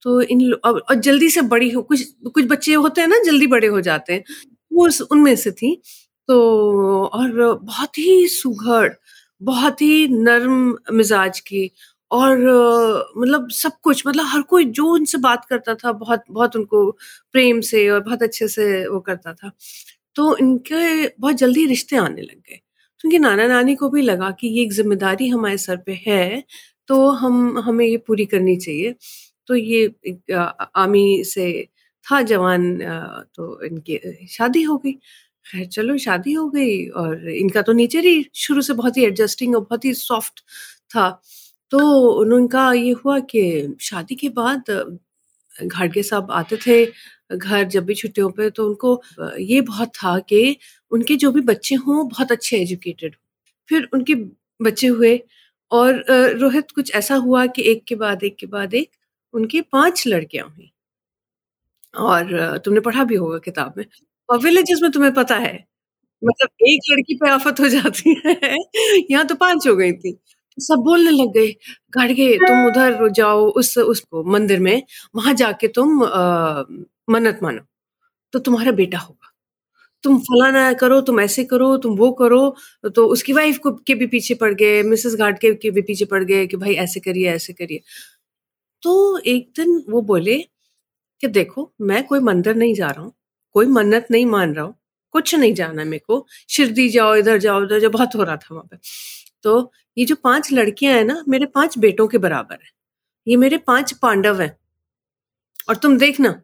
[0.04, 2.02] तो इन और जल्दी से बड़ी हो, कुछ
[2.34, 4.24] कुछ बच्चे होते हैं ना, जल्दी बड़े हो जाते हैं,
[4.70, 5.74] वो उनमें से थी।
[6.28, 6.36] तो
[7.06, 7.30] और
[7.64, 8.90] बहुत ही सुघड़,
[9.40, 11.70] बहुत ही नर्म मिजाज की,
[12.10, 12.38] और
[13.18, 16.90] मतलब सब कुछ मतलब हर कोई जो उनसे बात करता था, बहुत बहुत उनको
[17.34, 19.50] प्रेम से और बहुत अच्छे से वो करता था।
[20.16, 22.60] तो इनके बहुत जल्दी रिश्ते आने लग गए।
[23.00, 26.42] क्योंकि नाना नानी को भी लगा कि ये एक ज़िम्मेदारी हमारे सर पे है
[26.90, 28.94] तो हम, हमें ये पूरी करनी चाहिए।
[29.48, 29.86] तो ये
[30.34, 31.46] आर्मी से
[32.06, 32.78] था जवान
[33.34, 34.92] तो इनकी, शादी हो गई।
[35.46, 39.54] खैर चलो, शादी हो गई और इनका तो नेचर ही शुरू से बहुत ही एडजस्टिंग
[39.56, 40.40] और बहुत ही सॉफ्ट
[40.90, 41.08] था।
[41.72, 41.80] तो
[42.36, 44.70] उनका ये हुआ कि शादी के बाद
[45.52, 46.84] घाटगे साहब आते थे,
[47.32, 49.00] घर जब भी छुट्टियों पे तो उनको
[49.40, 50.56] ये बहुत था कि
[50.92, 53.16] उनके जो भी बच्चे हों, बहुत अच्छे एजुकेटेड
[53.68, 54.14] फिर उनके
[54.60, 55.18] बच्चे हुए
[55.70, 56.04] और
[56.38, 58.90] रोहित कुछ ऐसा हुआ कि एक के बाद, एक के बाद, एक
[59.34, 60.70] उनकी पाँच लड़कियाँ हुई।
[61.94, 63.84] और तुमने पढ़ा भी होगा किताब में
[64.28, 65.52] और विलेजेस में तुम्हें पता है
[66.22, 68.56] मतलब एक लड़की पे आफत हो जाती है
[69.10, 71.48] यहाँ तो पाँच हो गई थी। तो सब बोलने लग गए
[71.96, 74.82] गाड़गे तुम उधर जाओ उस उसको मंदिर में
[75.16, 76.62] वहाँ जाके तुम आ,
[77.10, 77.62] मन्नत मानो
[78.34, 79.30] तो तुम्हारा बेटा होगा।
[80.04, 82.40] तुम फलाना करो तुम ऐसे करो तुम वो करो।
[82.96, 86.04] तो उसकी वाइफ को के भी पीछे पड़ गए मिसेस घाट के, के भी पीछे
[86.06, 87.80] पड़ गए कि भाई ऐसे करिए ऐसे करिए।
[88.84, 90.38] तो एक दिन वो बोले
[91.22, 93.12] कि देखो, मैं कोई मंदिर नहीं जा रहा हूँ,
[93.54, 94.74] कोई मन्नत नहीं मान रहा हूँ,
[95.14, 98.54] कुछ नहीं जाना मेरे को। शिरदी जाओ, इधर जाओ इधर जाओ, बहुत हो रहा था
[98.54, 98.78] वहाँ पर
[99.44, 102.70] तो ये जो पाँच लड़कियाँ हैं ना, मेरे पाँच बेटों के बराबर है।
[103.26, 104.56] ये मेरे पाँच पांडव हैं।
[105.68, 106.40] और तुम देखना,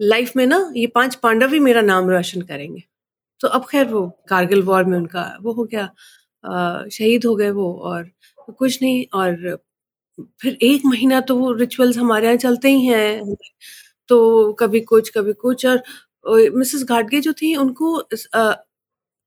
[0.00, 2.82] लाइफ में ना ये पाँच पांडव ही मेरा नाम रोशन करेंगे।
[3.40, 5.86] तो अब खैर वो कारगिल वॉर में उनका वो हो गया
[6.90, 8.10] शहीद हो गए वो और
[8.50, 9.58] कुछ नहीं और
[10.40, 13.36] फिर एक महीना तो रिचुअल्स हमारे यहाँ चलते ही हैं।
[14.08, 15.82] तो कभी कुछ कभी कुछ और
[16.52, 17.96] मिसेस घाटगे जो थी, उनको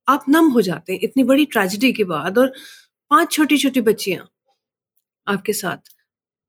[0.08, 2.54] आप नम हो जाते हैं। इतनी बड़ी ट्रेजिडी के बाद और
[3.12, 4.28] पाँच छोटी छोटी बच्चियाँ
[5.28, 5.94] आपके साथ।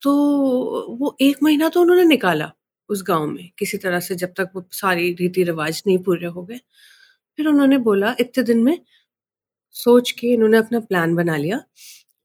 [0.02, 0.12] तो
[1.00, 2.50] वो एक महीना तो उन्होंने निकाला
[2.90, 6.42] उस गाँव में, किसी तरह से जब तक वो सारी रीति रिवाज नहीं पूरे हो
[6.44, 6.59] गए।
[7.38, 8.78] फिर उन्होंने बोला, इतने दिन में
[9.76, 11.62] सोच के इन्होंने अपना प्लान बना लिया।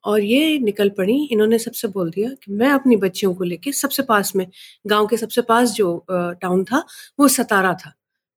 [0.03, 4.03] और ये निकल पड़ी। इन्होंने सबसे बोल दिया कि मैं अपनी बच्चियों को लेके सबसे
[4.03, 4.45] पास में
[4.85, 6.83] गाँव के सबसे पास जो टाउन था
[7.19, 7.93] वो सतारा था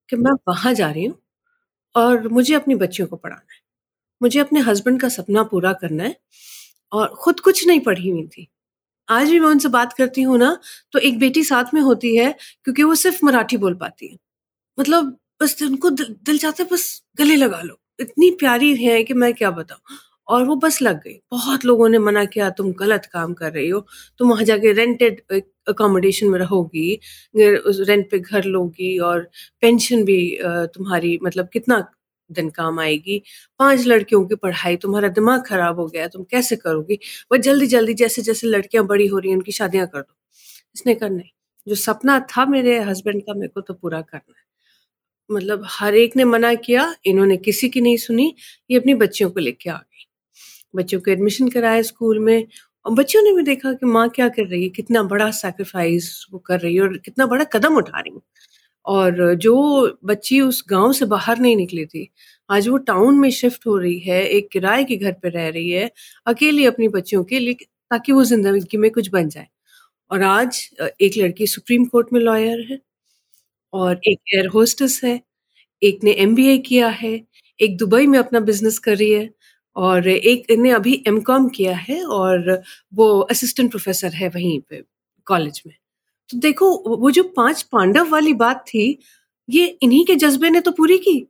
[0.09, 1.19] कि मैं वहाँ जा रही हूँ
[1.95, 3.61] और मुझे अपनी बच्चियों को पढ़ाना है।
[4.21, 6.17] मुझे अपने हस्बैंड का सपना पूरा करना है
[6.93, 8.49] और खुद कुछ नहीं पढ़ी हुई थी।
[9.09, 10.59] आज भी मैं उनसे बात करती हूँ ना
[10.93, 12.33] तो एक बेटी साथ में होती है
[12.65, 14.19] क्योंकि वो सिर्फ़ मराठी बोल पाती है।
[14.79, 19.35] मतलब बस उनको दिल, चाहता है बस गले लगा लो। इतनी प्यारी है कि मैं
[19.35, 19.99] क्या बताऊँ?
[20.31, 23.69] और वो बस लग गई। बहुत लोगों ने मना किया, तुम गलत काम कर रही
[23.69, 23.81] हो।
[24.19, 25.21] तुम वहाँ जाके रेंटेड
[25.69, 26.95] अकोमोडेशन में रहोगी
[27.61, 29.29] उस रेंट पे घर लोगी और
[29.63, 30.21] पेंशन भी
[30.75, 31.85] तुम्हारी मतलब कितना
[32.31, 33.23] दिन काम आएगी।
[33.61, 36.99] पाँच लड़कियों की पढ़ाई, तुम्हारा दिमाग खराब हो गया तुम कैसे करोगी?
[37.33, 40.15] वह जल्दी जल्दी जैसे जैसे लड़कियाँ बड़ी हो रही हैं, उनकी शादियाँ कर दो।
[40.77, 41.31] इसने कर नहीं,
[41.67, 44.45] जो सपना था मेरे हस्बैंड का, मेरे को तो पूरा करना है।
[45.31, 48.35] मतलब हर एक ने मना किया, इन्होंने किसी की नहीं सुनी,
[48.71, 49.79] ये अपनी बच्चियों को लेके आ
[50.75, 52.47] बच्चों को एडमिशन कराया स्कूल में
[52.87, 56.39] और बच्चों ने भी देखा कि माँ क्या कर रही है, कितना बड़ा सेक्रीफाइस वो
[56.47, 58.21] कर रही है और कितना बड़ा कदम उठा रही है।
[58.87, 59.55] और जो
[60.07, 62.09] बच्ची उस गाँव से बाहर नहीं निकली थी,
[62.51, 65.71] आज वो टाउन में शिफ्ट हो रही है, एक किराए के घर पे रह रही
[65.71, 65.91] है,
[66.27, 67.55] अकेली अपनी बच्चियों के लिए,
[67.91, 69.47] ताकि वो ज़िंदगी में कुछ बन जाए।
[70.11, 70.61] और आज
[71.03, 72.81] एक लड़की सुप्रीम कोर्ट में लॉयर है
[73.73, 75.21] और एक एयर होस्टेस है,
[75.83, 77.13] एक ने एमबीए किया है,
[77.61, 79.31] एक दुबई में अपना बिज़नेस कर रही है
[79.77, 82.63] और एक ने अभी एम कॉम किया है और
[82.95, 84.83] वो असिस्टेंट प्रोफेसर है वहीं पे
[85.27, 85.75] कॉलेज में।
[86.31, 88.99] तो देखो, वो जो पाँच पांडव वाली बात थी,
[89.49, 91.21] ये इन्हीं के जज्बे ने तो पूरी की,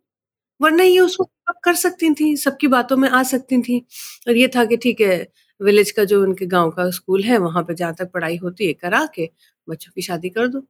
[0.61, 1.25] वरना ये उसको
[1.65, 3.79] कर सकती थी, सबकी बातों में आ सकती थी।
[4.29, 5.27] और ये था कि ठीक है
[5.61, 8.73] विलेज का जो उनके गाँव का स्कूल है, वहाँ पे जहाँ तक पढ़ाई होती है,
[8.75, 9.31] करा के
[9.69, 10.61] बच्चों की शादी कर दो।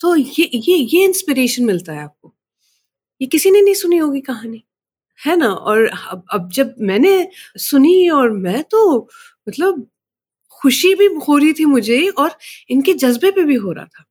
[0.00, 2.34] तो ये ये ये इंस्पिरेशन मिलता है आपको।
[3.20, 4.62] ये किसी ने नहीं सुनी होगी कहानी।
[5.20, 5.48] है ना?
[5.48, 7.28] और अब अब जब मैंने
[7.60, 8.80] सुनी और मैं तो
[9.48, 9.86] मतलब
[10.62, 12.32] खुशी भी हो रही थी मुझे और
[12.70, 14.04] इनके जज्बे पे भी हो रहा था।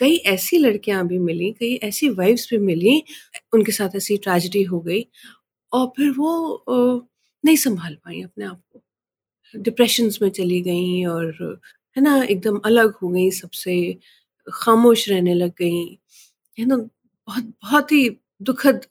[0.00, 3.02] कई ऐसी लड़कियाँ भी मिली, कई ऐसी वाइफ्स भी मिली,
[3.54, 5.06] उनके साथ ऐसी ट्रेजिडी हो गई
[5.72, 7.08] और फिर वो
[7.44, 8.82] नहीं संभाल पाई अपने आप को।
[9.54, 11.32] डिप्रेशन में चली गई और,
[11.96, 13.98] है ना, एकदम अलग हो गई, सबसे
[14.46, 15.84] खामोश रहने लग गई।
[16.58, 16.76] है ना?
[16.76, 18.08] बहुत बहुत ही
[18.42, 18.86] दुखद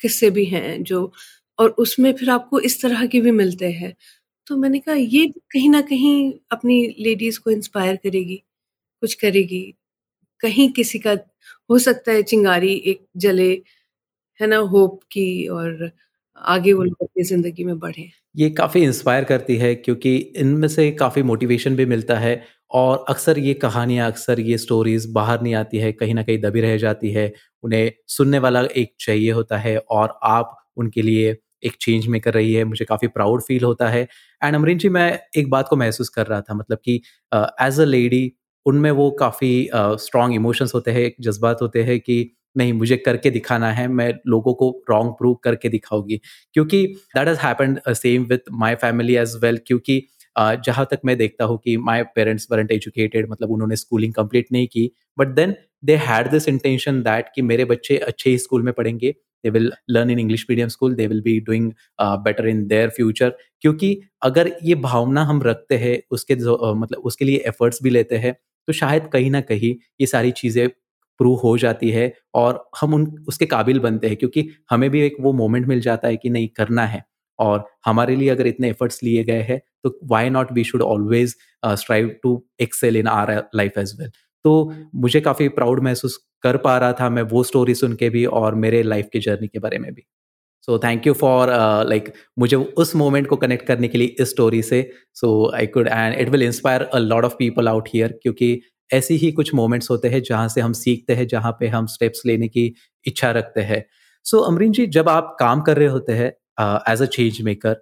[0.00, 1.12] किस्से भी हैं जो
[1.58, 3.94] और उसमें फिर आपको इस तरह के भी मिलते हैं।
[4.46, 8.36] तो मैंने कहा, ये कहीं ना कहीं अपनी लेडीज़ को इंस्पायर करेगी,
[9.02, 9.62] कुछ करेगी।
[10.40, 11.12] कहीं किसी का
[11.70, 13.52] हो सकता है चिंगारी एक जले,
[14.40, 15.90] है ना, होप की और
[16.44, 20.90] आगे वो लोग अपनी ज़िंदगी में बढ़े। ये काफ़ी इंस्पायर करती है क्योंकि इनमें से
[20.94, 25.78] काफ़ी मोटिवेशन भी मिलता है और अक्सर ये कहानियाँ, अक्सर ये स्टोरीज बाहर नहीं आती
[25.78, 27.32] है, कहीं ना कहीं दबी रह जाती है।
[27.64, 32.52] उन्हें सुनने वाला एक चाहिए होता है और आप उनके लिए एक चेंज मेकर रही
[32.54, 34.02] है। मुझे काफ़ी प्राउड फील होता है।
[34.42, 37.00] एंड अमरीन जी, मैं एक बात को महसूस कर रहा था मतलब कि
[37.32, 38.32] एज अ लेडी
[38.66, 42.16] उनमें वो काफ़ी स्ट्रॉन्ग इमोशंस होते हैं जज्बात होते हैं कि
[42.56, 46.20] नहीं मुझे करके दिखाना है मैं लोगों को रॉन्ग प्रूव करके दिखाऊँगी।
[46.54, 50.02] क्योंकि that has happened same with my family as well क्योंकि
[50.36, 54.46] uh, जहाँ तक मैं देखता हूँ कि माय पेरेंट्स वरेंट एजुकेटेड मतलब उन्होंने स्कूलिंग कंप्लीट
[54.52, 58.62] नहीं की but then they had this intention that कि मेरे बच्चे अच्छे ही स्कूल
[58.62, 59.10] में पढ़ेंगे
[59.44, 63.36] they will learn in English medium school they will be doing better in their future
[63.60, 68.16] क्योंकि अगर ये भावना हम रखते हैं उसके uh, मतलब उसके लिए एफर्ट्स भी लेते
[68.16, 68.36] हैं
[68.68, 70.68] तो शायद कहीं ना कहीं ये सारी चीज़ें
[71.18, 75.16] प्रूव हो जाती है और हम उन, उसके काबिल बनते हैं क्योंकि हमें भी एक
[75.20, 77.04] वो मोमेंट मिल जाता है कि नहीं, करना है।
[77.38, 81.34] और हमारे लिए अगर इतने एफर्ट्स लिए गए हैं तो why not we should always
[81.64, 84.10] strive to excel in our life as well
[84.44, 88.24] तो मुझे काफ़ी प्राउड महसूस कर पा रहा था मैं वो स्टोरी सुन के भी
[88.40, 90.06] और मेरे लाइफ की जर्नी के बारे में भी।
[90.68, 91.48] So thank you for
[91.88, 94.80] like मुझे उस मोमेंट को कनेक्ट करने के लिए इस स्टोरी से।
[95.14, 99.14] So I could and it will inspire a lot of people out here क्योंकि ऐसे
[99.16, 102.48] ही कुछ मोमेंट्स होते हैं जहाँ से हम सीखते हैं जहाँ पे हम स्टेप्स लेने
[102.48, 102.72] की
[103.04, 103.84] इच्छा रखते हैं।
[104.26, 106.32] सो so, अमरीन जी जब आप काम कर रहे होते हैं
[106.88, 107.74] एज अ चेंज मेकर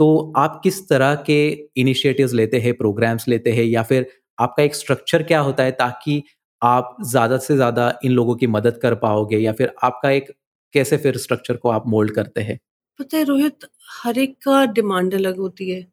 [0.00, 1.38] तो आप किस तरह के
[1.76, 4.06] इनिशिएटिव्स लेते हैं प्रोग्राम्स लेते हैं या फिर
[4.38, 6.22] आपका एक स्ट्रक्चर क्या होता है ताकि
[6.62, 10.32] आप ज़्यादा से ज़्यादा इन लोगों की मदद कर पाओगे या फिर आपका एक
[10.74, 12.58] कैसे फिर स्ट्रक्चर को आप मोल्ड करते हैं?
[12.98, 15.86] पता है रोहित हर एक का डिमांड अलग होती है।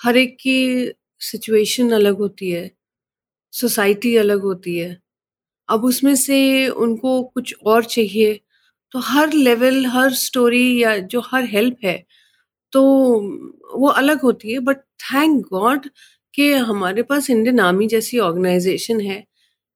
[0.00, 0.56] हर एक की
[1.22, 2.70] सिचुएशन अलग होती है।
[3.56, 4.96] सोसाइटी अलग होती है।
[5.68, 8.40] अब उसमें से उनको कुछ और चाहिए।
[8.94, 11.96] तो हर लेवल, हर स्टोरी या जो हर हेल्प है
[12.72, 12.82] तो
[13.76, 15.88] वो अलग होती है। बट थैंक गॉड
[16.34, 19.24] कि हमारे पास इंडियन आर्मी जैसी ऑर्गेनाइजेशन है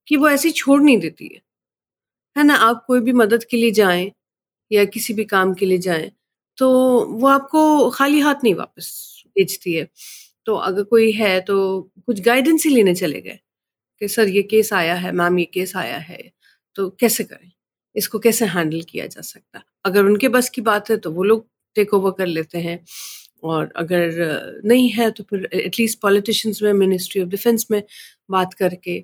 [0.09, 1.41] कि वो ऐसी छोड़ नहीं देती है।
[2.37, 2.55] है ना?
[2.57, 4.11] आप कोई भी मदद के लिए जाएँ
[4.71, 6.11] या किसी भी काम के लिए जाएँ
[6.59, 6.71] तो
[7.13, 8.91] वो आपको खाली हाथ नहीं वापस
[9.39, 9.89] भेजती है।
[10.47, 11.59] तो अगर कोई है तो
[12.07, 13.39] कुछ गाइडेंस ही लेने चले गए।
[14.01, 16.19] कि सर ये केस आया है, मैम ये केस आया है
[16.77, 17.51] तो कैसे करें?
[17.97, 19.63] इसको कैसे हैंडल किया जा सकता?
[19.85, 22.79] अगर उनके बस की बात है तो वो लोग टेक ओवर कर लेते हैं
[23.45, 27.83] और अगर नहीं है तो फिर एटलीस्ट पॉलिटिशियंस में मिनिस्ट्री ऑफ़ डिफेंस में
[28.31, 29.01] बात करके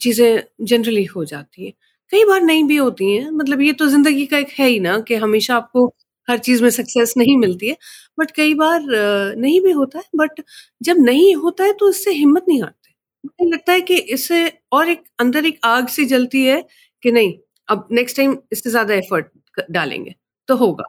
[0.00, 1.72] चीज़ें जनरली हो जाती हैं।
[2.12, 4.98] कई बार नहीं भी होती हैं मतलब ये तो ज़िंदगी का एक है ही ना
[5.08, 5.86] कि हमेशा आपको
[6.28, 7.76] हर चीज़ में सक्सेस नहीं मिलती है
[8.18, 8.82] बट कई बार
[9.38, 10.42] नहीं भी होता है बट
[10.82, 12.81] जब नहीं होता है तो इससे हिम्मत नहीं आती
[13.24, 16.62] मुझे लगता है कि इससे और एक अंदर एक आग सी जलती है
[17.02, 17.32] कि नहीं,
[17.68, 19.26] अब नेक्स्ट टाइम इससे ज़्यादा एफर्ट
[19.70, 20.14] डालेंगे
[20.48, 20.84] तो होगा।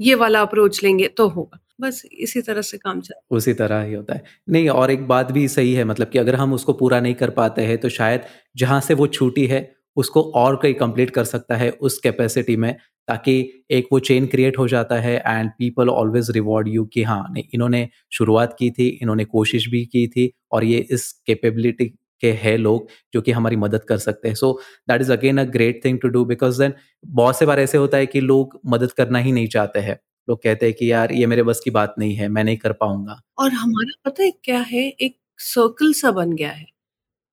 [0.00, 3.92] ये वाला अप्रोच लेंगे तो होगा। बस इसी तरह से काम चल उसी तरह ही
[3.94, 7.00] होता है। नहीं, और एक बात भी सही है मतलब कि अगर हम उसको पूरा
[7.00, 8.24] नहीं कर पाते हैं तो शायद
[8.56, 9.60] जहाँ से वो छूटी है
[9.98, 12.74] उसको और कहीं कंप्लीट कर सकता है उस कैपेसिटी में
[13.08, 13.34] ताकि
[13.70, 17.44] एक वो चेन क्रिएट हो जाता है and people always reward you कि हाँ नहीं,
[17.54, 21.86] इन्होंने शुरुआत की थी, इन्होंने कोशिश भी की थी और ये इस कैपेबिलिटी
[22.22, 24.52] के है लोग जो कि हमारी मदद कर सकते हैं। So
[24.88, 26.72] that is again a great thing to do because then
[27.06, 30.42] बहुत से बार ऐसे होता है कि लोग मदद करना ही नहीं चाहते हैं। लोग
[30.42, 33.20] कहते हैं कि यार, ये मेरे बस की बात नहीं है, मैं नहीं कर पाऊँगा।
[33.38, 34.82] और हमारा पता है क्या है?
[34.88, 36.66] एक सर्कल सा बन गया है।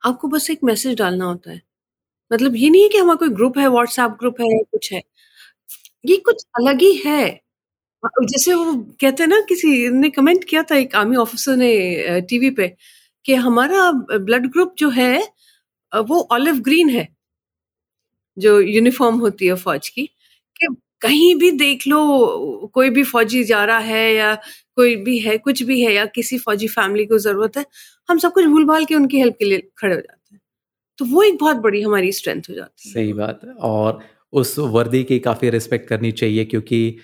[0.03, 1.61] आपको बस एक मैसेज डालना होता है।
[2.31, 5.01] मतलब ये नहीं है कि हमारा कोई ग्रुप है व्हाट्सएप ग्रुप है, कुछ है।
[6.05, 7.21] ये कुछ अलग ही है।
[8.23, 12.49] जैसे वो कहते हैं ना, किसी ने कमेंट किया था, एक आर्मी ऑफिसर ने टीवी
[12.53, 12.67] पे
[13.25, 15.13] कि हमारा ब्लड ग्रुप जो है
[15.91, 17.07] वो ऑलिव ग्रीन है,
[18.37, 20.05] जो यूनिफॉर्म होती है फौज की,
[20.57, 24.33] कि कहीं भी देख लो, कोई भी फौजी जा रहा है या
[24.77, 27.65] कोई भी है, कुछ भी है या किसी फौजी फैमिली को ज़रूरत है,
[28.09, 30.24] हम सब कुछ भूल भाल के उनकी हेल्प के लिए खड़े हो जाते
[30.99, 33.99] तो वो एक बहुत बड़ी हमारी स्ट्रेंथ हो जाती है। सही बात है। और
[34.33, 36.97] उस वर्दी की काफ़ी रिस्पेक्ट करनी चाहिए क्योंकि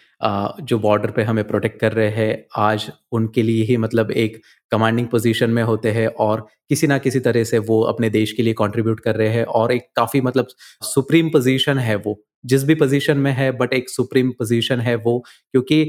[0.63, 5.07] जो बॉर्डर पे हमें प्रोटेक्ट कर रहे हैं, आज उनके लिए ही मतलब एक कमांडिंग
[5.07, 8.53] पोजीशन में होते हैं और किसी ना किसी तरह से वो अपने देश के लिए
[8.53, 10.47] कंट्रीब्यूट कर रहे हैं और एक काफ़ी मतलब
[10.83, 15.19] सुप्रीम पोजीशन है वो। जिस भी पोजीशन में है बट एक सुप्रीम पोजीशन है वो,
[15.51, 15.83] क्योंकि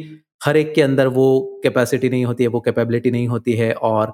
[0.45, 4.13] हर एक के अंदर वो कैपेसिटी नहीं होती है, वो कैपेबिलिटी नहीं होती है और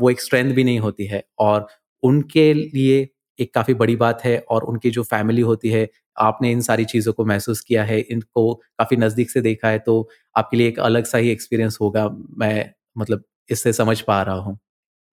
[0.00, 1.66] वो एक स्ट्रेंथ भी नहीं होती है और
[2.02, 3.08] उनके लिए
[3.40, 7.12] एक काफ़ी बड़ी बात है और उनकी जो फैमिली होती है आपने इन सारी चीज़ों
[7.12, 11.04] को महसूस किया है इनको काफ़ी नज़दीक से देखा है तो आपके लिए एक अलग
[11.04, 14.58] सा ही एक्सपीरियंस होगा मैं मतलब इससे समझ पा रहा हूँ।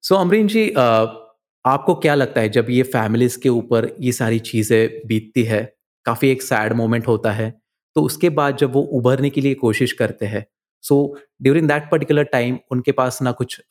[0.03, 0.69] सो so, अमरीन जी
[1.65, 6.29] आपको क्या लगता है जब ये फैमिलीज़ के ऊपर ये सारी चीज़ें बीतती है काफ़ी
[6.29, 7.49] एक सैड मोमेंट होता है
[7.95, 10.45] तो उसके बाद जब वो उभरने के लिए कोशिश करते हैं
[10.81, 13.61] so during that particular time उनके पास ना कुछ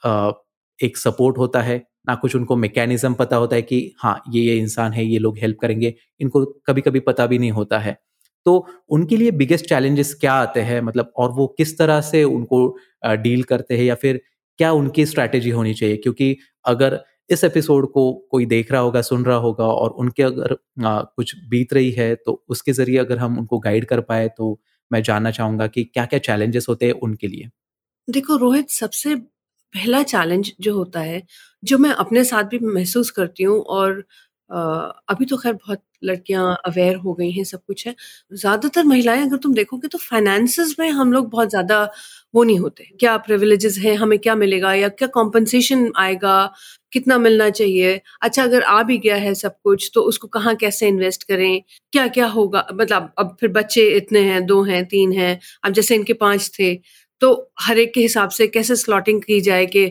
[0.79, 1.77] एक सपोर्ट होता है
[2.09, 5.39] ना कुछ उनको मैकेनिज्म पता होता है कि हाँ ये ये इंसान है ये लोग
[5.39, 7.97] हेल्प करेंगे इनको कभी कभी पता भी नहीं होता है।
[8.47, 10.81] तो उनके लिए बिगेस्ट चैलेंजेस क्या आते हैं?
[10.83, 12.67] मतलब और वो किस तरह से उनको
[13.17, 14.21] डील करते हैं या फिर
[14.59, 15.97] क्या उनकी स्ट्रैटेजी होनी चाहिए?
[15.97, 20.57] क्योंकि अगर इस एपिसोड को कोई देख रहा होगा सुन रहा होगा और उनके अगर
[20.85, 24.59] आ, कुछ बीत रही है तो उसके ज़रिए अगर हम उनको गाइड कर पाए तो
[24.91, 27.49] मैं जानना चाहूँगा कि क्या क्या चैलेंजेस होते हैं उनके लिए।
[28.09, 29.15] देखो रोहित सबसे
[29.75, 31.23] पहला चैलेंज जो होता है,
[31.63, 34.05] जो मैं अपने साथ भी महसूस करती हूँ और
[34.51, 37.95] अभी तो खैर बहुत लड़कियाँ अवेयर हो गई हैं, सब कुछ है।
[38.33, 41.83] ज़्यादातर महिलाएँ अगर तुम देखोगे तो फाइनेंसेस में हम लोग बहुत ज़्यादा
[42.35, 46.35] वो नहीं होते। क्या प्रिविलेजेस हैं, हमें क्या मिलेगा या क्या कॉम्पनसेशन आएगा,
[46.93, 48.01] कितना मिलना चाहिए?
[48.23, 51.61] अच्छा अगर आ भी गया है सब कुछ तो उसको कहाँ कैसे इन्वेस्ट करें?
[51.93, 52.67] क्या-क्या होगा?
[52.75, 56.75] मतलब अब फिर बच्चे इतने हैं, दो हैं, तीन हैं, अब जैसे इनके पाँच थे,
[57.23, 57.31] तो
[57.61, 59.87] हर एक के हिसाब से कैसे स्लॉटिंग की जाए कि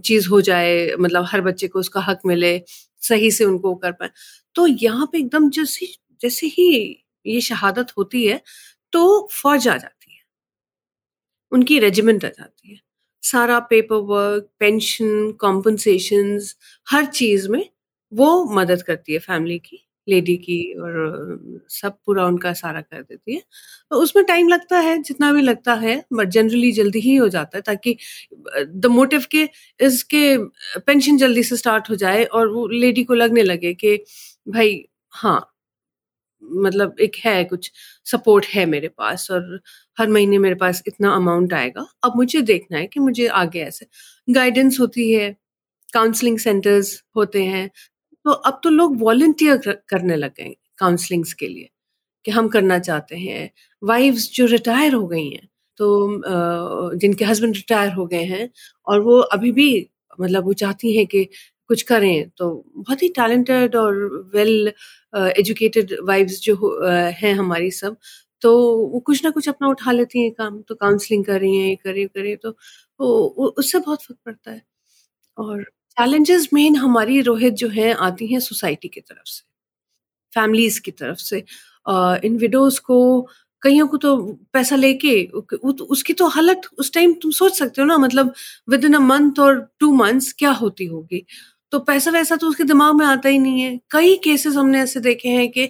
[0.00, 2.58] चीज़ हो जाए मतलब हर बच्चे को उसका हक मिले,
[3.02, 4.10] सही से उनको कर पाए।
[4.56, 5.86] तो यहाँ पे एकदम जैसे
[6.20, 6.68] जैसे ही
[7.26, 8.40] ये शहादत होती है
[8.92, 10.22] तो फौज आ जाती है।
[11.52, 12.78] उनकी रेजिमेंट आ जाती है।
[13.22, 16.38] सारा पेपर वर्क पेंशन कॉम्पनसेशन
[16.86, 17.64] हर चीज़ में
[18.12, 23.34] वो मदद करती है फैमिली की। लेडी की और सब पूरा उनका सारा कर देती
[23.34, 23.40] है।
[23.90, 27.58] तो उसमें टाइम लगता है, जितना भी लगता है, बट जनरली जल्दी ही हो जाता
[27.58, 27.96] है, ताकि
[28.68, 29.48] द मोटिव के
[29.80, 30.36] इसके
[30.80, 33.96] पेंशन जल्दी से स्टार्ट हो जाए और वो लेडी को लगने लगे कि,
[34.48, 35.40] भाई हाँ
[36.42, 37.70] मतलब एक है, कुछ
[38.06, 39.60] सपोर्ट है मेरे पास और
[39.98, 43.86] हर महीने मेरे पास इतना अमाउंट आएगा। अब मुझे देखना है कि मुझे आगे ऐसे
[44.28, 45.30] गाइडेंस होती है
[45.94, 47.70] काउंसलिंग सेंटर्स होते हैं
[48.24, 51.68] तो अब तो लोग वॉल्टियर करने लग गए काउंसलिंग्स के लिए
[52.24, 53.50] कि हम करना चाहते हैं
[53.82, 55.88] वाइफ्स जो रिटायर हो गई हैं तो
[56.96, 58.50] जिनके हस्बैंड रिटायर हो गए हैं
[58.86, 59.68] और वो अभी भी
[60.20, 61.24] मतलब वो चाहती हैं कि
[61.68, 63.94] कुछ करें तो बहुत ही टैलेंटेड और
[64.34, 64.72] वेल
[65.38, 66.56] एजुकेटेड वाइफ्स जो
[67.22, 67.96] हैं हमारी सब
[68.42, 68.52] तो
[68.88, 71.76] वो कुछ ना कुछ अपना उठा लेती हैं काम, तो काउंसलिंग कर रही हैं, ये
[71.86, 72.36] कर कर
[73.00, 73.06] तो
[73.58, 74.62] उससे बहुत फ़र्क पड़ता है।
[75.38, 75.64] और
[75.96, 79.42] चैलेंजेस मेन हमारी रोहित जो है आती हैं सोसाइटी की तरफ़ से,
[80.32, 81.38] फैमिलीज़ की तरफ़ से।
[82.26, 82.98] इन विडोज़ को
[83.62, 84.16] कईयों को तो
[84.54, 85.12] पैसा लेके
[85.72, 88.32] तो उसकी तो हालत उस टाइम तुम सोच सकते हो ना मतलब
[88.68, 91.24] विद इन अ मंथ और टू मंथ्स क्या होती होगी।
[91.72, 95.28] तो पैसा-वैसा तो उसके दिमाग में आता ही नहीं है। कई केसेस हमने ऐसे देखे
[95.30, 95.66] हैं कि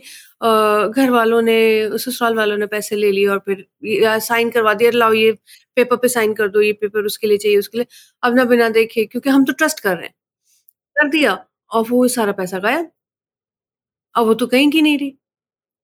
[0.91, 3.67] घर वालों ने, ससुराल वालों ने पैसे ले लिए और फिर
[4.21, 5.33] साइन करवा दिया, लाओ ये
[5.77, 7.87] पेपर पे साइन कर दो, ये पेपर उसके लिए चाहिए, उसके लिए।
[8.23, 10.15] अब ना बिना देखे क्योंकि हम तो ट्रस्ट कर रहे हैं।
[10.97, 11.39] कर दिया
[11.71, 12.91] और वो सारा पैसा गायब।
[14.15, 15.15] अब वो तो कहीं की नहीं रही।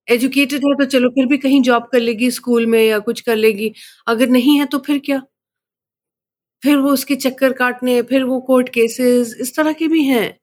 [0.07, 3.35] एजुकेटेड है तो चलो फिर भी कहीं जॉब कर लेगी स्कूल में या कुछ कर
[3.35, 3.73] लेगी,
[4.07, 5.21] अगर नहीं है तो फिर क्या?
[6.63, 10.37] फिर वो उसके चक्कर काटने, फिर वो कोर्ट केसेस इस तरह के भी हैं।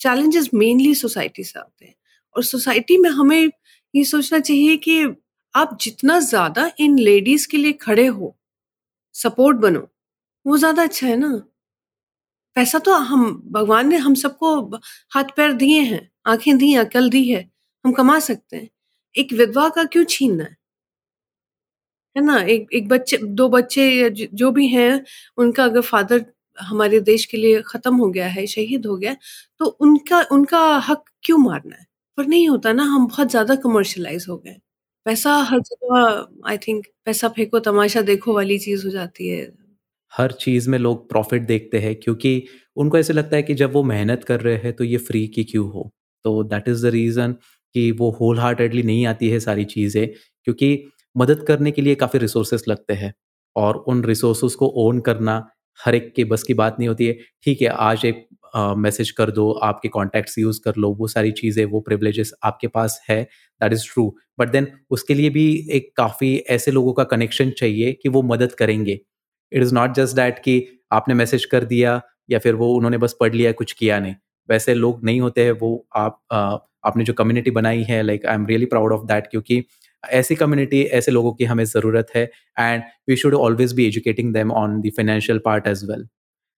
[0.00, 1.94] चैलेंजेस मेनली सोसाइटी से आते हैं
[2.36, 3.50] और सोसाइटी में हमें
[3.94, 5.02] ये सोचना चाहिए कि
[5.54, 8.36] आप जितना ज़्यादा इन लेडीज़ के लिए खड़े हो,
[9.18, 9.88] सपोर्ट बनो,
[10.46, 11.32] वो ज़्यादा अच्छा है ना।
[12.56, 14.54] पैसा तो हम भगवान ने हम सबको
[15.12, 17.48] हाथ-पैर दिए हैं, आँखें दी अकल दी है,
[17.84, 18.68] हम कमा सकते हैं।
[19.14, 20.56] एक विधवा का क्यों छीनना है?
[22.16, 22.38] है ना?
[22.44, 25.04] एक एक बच्चे दो बच्चे जो भी हैं,
[25.38, 26.24] उनका अगर फ़ादर
[26.58, 29.14] हमारे देश के लिए ख़त्म हो गया है, शहीद हो गया
[29.60, 31.86] तो उनका उनका हक क्यों मारना है?
[32.18, 34.58] पर नहीं होता ना, हम बहुत ज़्यादा कमर्शलाइज हो गए।
[35.06, 39.46] पैसा हर जगह आई थिंक पैसा फेंको, तमाशा देखो वाली चीज़ हो जाती है।
[40.12, 42.42] हर चीज़ में लोग प्रॉफ़िट देखते हैं क्योंकि
[42.76, 45.44] उनको ऐसे लगता है कि जब वो मेहनत कर रहे हैं तो ये फ्री की
[45.44, 45.90] क्यों हो?
[46.24, 47.32] तो दैट इज़ द रीज़न
[47.74, 50.06] कि वो होल हार्टेडली नहीं आती है सारी चीज़ें,
[50.46, 50.84] क्योंकि
[51.16, 53.12] मदद करने के लिए काफ़ी रिसोर्सेस लगते हैं
[53.56, 55.36] और उन रिसोर्सेस को ओन करना
[55.78, 59.16] हर एक के बस की बात नहीं होती है ठीक है, आज एक मैसेज uh,
[59.16, 63.22] कर दो आपके कॉन्टैक्ट्स यूज़ कर लो वो सारी चीज़ें वो प्रिवलेजेस आपके पास है
[63.60, 67.92] that is true but then उसके लिए भी एक काफ़ी ऐसे लोगों का कनेक्शन चाहिए
[68.02, 69.00] कि वो मदद करेंगे।
[69.52, 73.16] It is not just that कि आपने मैसेज कर दिया या फिर वो उन्होंने बस
[73.20, 74.14] पढ़ लिया कुछ किया नहीं।
[74.48, 78.34] वैसे लोग नहीं होते हैं वो आप आ, आपने जो कम्युनिटी बनाई है like I
[78.34, 79.62] am really proud of that क्योंकि
[80.04, 82.24] ऐसी कम्युनिटी ऐसे लोगों की हमें ज़रूरत है
[82.58, 86.06] and we should always be educating them on the financial part as well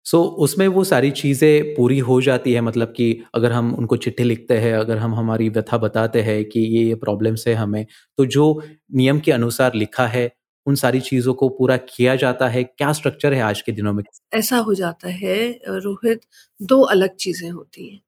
[0.08, 3.96] so so, उसमें वो सारी चीज़ें पूरी हो जाती है मतलब कि अगर हम उनको
[3.98, 7.84] चिट्ठी लिखते हैं अगर हम हमारी व्यथा बताते हैं कि ये ये प्रॉब्लम्स है हमें
[8.18, 8.46] तो जो
[8.94, 10.30] नियम के अनुसार लिखा है
[10.66, 14.02] उन सारी चीज़ों को पूरा किया जाता है। क्या स्ट्रक्चर है आज के दिनों में?
[14.34, 15.36] ऐसा हो जाता है
[15.68, 16.20] रोहित
[16.60, 18.00] दो अलग चीज़ें होती हैं।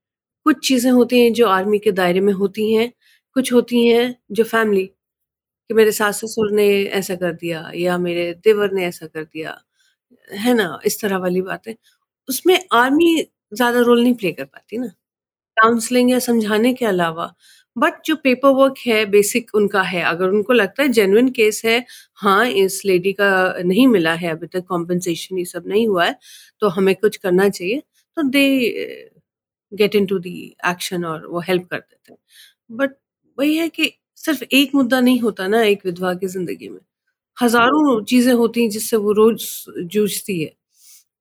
[0.47, 2.91] कुछ चीज़ें होती हैं जो आर्मी के दायरे में होती हैं
[3.37, 5.19] कुछ होती हैं जो फैमिली कि
[5.71, 9.59] मेरे सास ससुर ने ऐसा कर दिया या मेरे देवर ने ऐसा कर दिया।
[10.37, 11.75] है ना, इस तरह वाली बातें।
[12.29, 13.16] उसमें आर्मी
[13.53, 14.87] ज़्यादा रोल नहीं प्ले कर पाती ना।
[15.57, 17.35] काउंसलिंग या समझाने के अलावा।
[17.77, 21.85] बट जो पेपर वर्क है बेसिक उनका है। अगर उनको लगता है जेन्युइन केस है
[22.19, 23.29] हाँ इस लेडी का
[23.62, 26.16] नहीं मिला है, अभी तक कॉम्पनसेशन ये सब नहीं हुआ है
[26.62, 27.83] तो हमें कुछ करना चाहिए।
[28.16, 28.45] तो they
[29.73, 30.35] get into the
[30.69, 32.19] action और वो हेल्प कर देते हैं।
[32.73, 32.97] बट
[33.38, 36.81] वही है कि सिर्फ़ एक मुद्दा नहीं होता ना एक विधवा की ज़िंदगी में।
[37.40, 39.44] हज़ारों चीज़ें होती हैं जिससे वो रोज
[39.92, 40.53] जूझती है।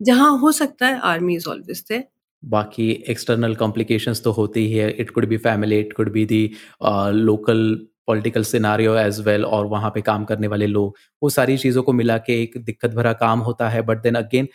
[0.01, 1.99] जहाँ हो सकता है आर्मी इज़ ऑलवेज थे
[2.43, 6.43] बाकी एक्सटर्नल कॉम्प्लिकेशंस तो होती ही है। It could be family it could be the
[6.83, 11.83] local political scenario as well और वहाँ पे काम करने वाले लोग। वो सारी चीज़ों
[11.83, 14.47] को मिला के एक दिक्कत भरा काम होता है बट देन अगेन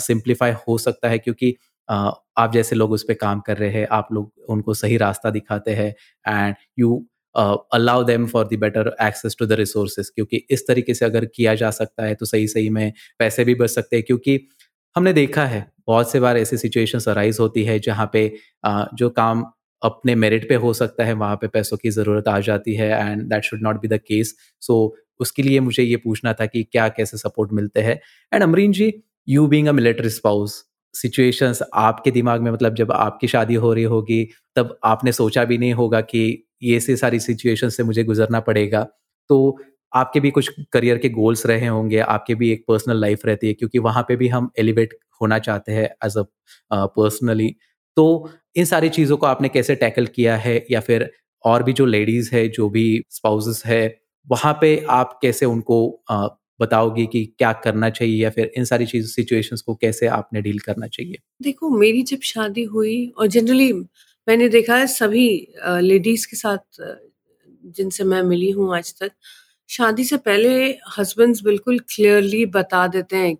[0.00, 1.54] सिंप्लीफाई हो सकता है क्योंकि
[1.88, 5.30] uh, आप जैसे लोग उस पर काम कर रहे हैं आप लोग उनको सही रास्ता
[5.30, 7.04] दिखाते हैं and you
[7.36, 11.54] allow them for the better access to the resources क्योंकि इस तरीके से अगर किया
[11.54, 14.40] जा सकता है तो सही सही में पैसे भी बच सकते हैं क्योंकि
[14.96, 18.28] हमने देखा है बहुत से बार ऐसी सिचुएशंस अराइज होती है जहाँ पे
[18.66, 19.44] uh, जो काम
[19.82, 23.22] अपने मेरिट पे हो सकता है वहाँ पे पैसों की ज़रूरत आ जाती है and
[23.22, 26.88] that should not be the case so उसके लिए मुझे ये पूछना था कि क्या
[26.88, 28.00] कैसे सपोर्ट मिलते हैं?
[28.32, 28.92] And Amreen ji
[29.28, 30.64] you being a military spouse
[30.94, 34.24] situations आपके दिमाग में मतलब जब आपकी शादी हो रही होगी,
[34.56, 38.86] तब आपने सोचा भी नहीं होगा कि ये से सारी सिचुएशन से मुझे गुजरना पड़ेगा।
[39.30, 39.56] तो
[39.92, 43.54] आपके भी कुछ करियर के गोल्स रहे होंगे, आपके भी एक पर्सनल लाइफ रहती है,
[43.54, 46.24] क्योंकि वहाँ पे भी हम एलिवेट होना चाहते हैं एज अ
[46.72, 47.54] पर्सनली
[47.96, 50.64] तो इन सारी चीज़ों को आपने कैसे टैकल किया है?
[50.70, 51.10] या फिर
[51.44, 55.78] और भी जो लेडीज़ है, जो भी स्पाउसेस है, वहाँ पे आप कैसे उनको
[56.60, 60.58] बताओगे कि क्या करना चाहिए या फिर इन सारी चीज़ सिचुएशंस को कैसे आपने डील
[60.60, 61.18] करना चाहिए?
[61.42, 63.72] देखो, मेरी जब शादी हुई और जनरली
[64.26, 65.26] मैंने देखा है सभी
[65.82, 66.80] लेडीज़ के साथ
[67.68, 69.10] जिनसे मैं मिली हूँ आज तक,
[69.70, 70.50] शादी से पहले
[70.98, 73.36] हस्बैंड्स बिल्कुल क्लियरली बता देते हैं,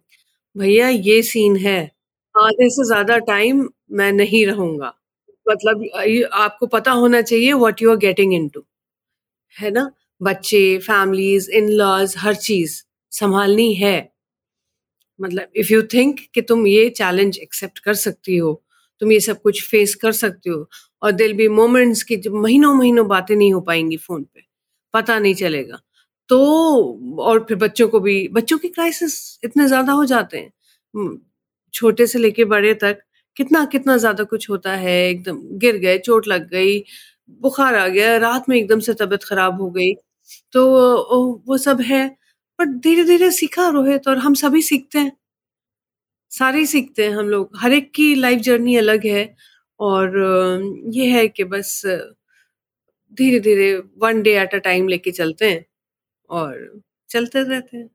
[0.56, 1.80] भैया, ये सीन है,
[2.34, 4.92] आधे से ज़्यादा टाइम मैं नहीं रहूँगा।
[5.46, 5.84] मतलब
[6.34, 8.64] आपको पता होना चाहिए what you are getting into
[9.56, 9.90] है ना?
[10.20, 12.82] बच्चे फैमिलीज़ इन लॉज हर चीज़।
[13.14, 13.96] संभालनी है।
[15.20, 18.52] मतलब इफ़ यू थिंक कि तुम ये चैलेंज एक्सेप्ट कर सकती हो,
[19.02, 20.66] तुम ये सब कुछ फेस कर सकती हो,
[21.02, 24.40] और दिल बी मोमेंट्स की जब महीनों महीनों बातें नहीं हो पाएँगी फ़ोन पे,
[24.94, 25.78] पता नहीं चलेगा।
[26.30, 26.38] तो
[27.20, 31.16] और फिर बच्चों को भी, बच्चों की क्राइसिस इतने ज़्यादा हो जाते हैं।
[31.74, 32.98] छोटे से लेके बड़े तक
[33.36, 36.78] कितना कितना ज़्यादा कुछ होता है, एकदम गिर गए, चोट लग गई,
[37.40, 39.92] बुखार आ गया, रात में एकदम से तबीयत खराब हो गई
[40.54, 40.62] तो
[41.48, 42.04] वो सब है।
[42.58, 45.12] पर धीरे धीरे सीखा रोहित और हम सभी सीखते हैं।
[46.32, 49.24] सारे सीखते हैं हम लोग। हर एक की लाइफ जर्नी अलग है
[49.80, 50.18] और
[50.94, 51.80] ये है कि बस
[53.18, 55.64] धीरे धीरे one day at a time लेके चलते हैं
[56.30, 56.80] और
[57.10, 57.88] चलते रहते हैं।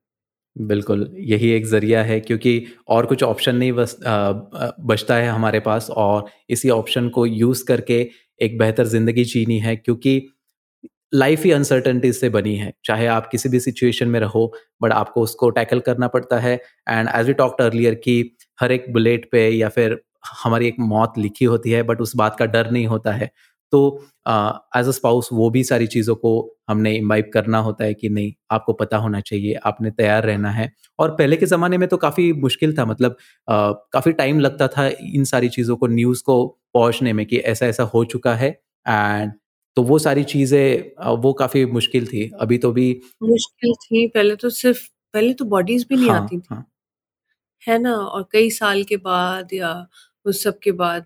[0.55, 5.89] बिल्कुल, यही एक ज़रिया है क्योंकि और कुछ ऑप्शन नहीं बस बचता है हमारे पास
[5.91, 7.99] और इसी ऑप्शन को यूज़ करके
[8.41, 10.18] एक बेहतर ज़िंदगी जीनी है क्योंकि
[11.14, 14.51] लाइफ ही अनसर्टनिटी से बनी है। चाहे आप किसी भी सिचुएशन में रहो
[14.82, 16.53] बट आपको उसको टैकल करना पड़ता है।
[16.89, 18.22] And as we talked earlier कि
[18.60, 19.99] हर एक बुलेट पे या फिर
[20.43, 23.30] हमारी एक मौत लिखी होती है बट उस बात का डर नहीं होता है।
[23.74, 23.80] तो
[24.28, 26.32] एज अ स्पाउस वो भी सारी चीज़ों को
[26.70, 30.72] हमने इम्बाइब करना होता है कि नहीं, आपको पता होना चाहिए, आपने तैयार रहना है।
[30.99, 33.16] और पहले के ज़माने में तो काफ़ी मुश्किल था मतलब
[33.47, 37.84] काफ़ी टाइम लगता था इन सारी चीज़ों को न्यूज़ को पहुँचने में कि ऐसा ऐसा
[37.93, 38.49] हो चुका है।
[38.86, 39.32] एंड
[39.80, 42.88] तो वो सारी चीज़ें वो काफ़ी मुश्किल थी। अभी तो भी
[43.23, 46.65] मुश्किल थी। पहले तो सिर्फ़ पहले तो बॉडीज भी नहीं हाँ, आती थी। हाँ.
[47.63, 47.93] है ना?
[47.95, 49.71] और कई साल के बाद या
[50.25, 51.05] उस सब के बाद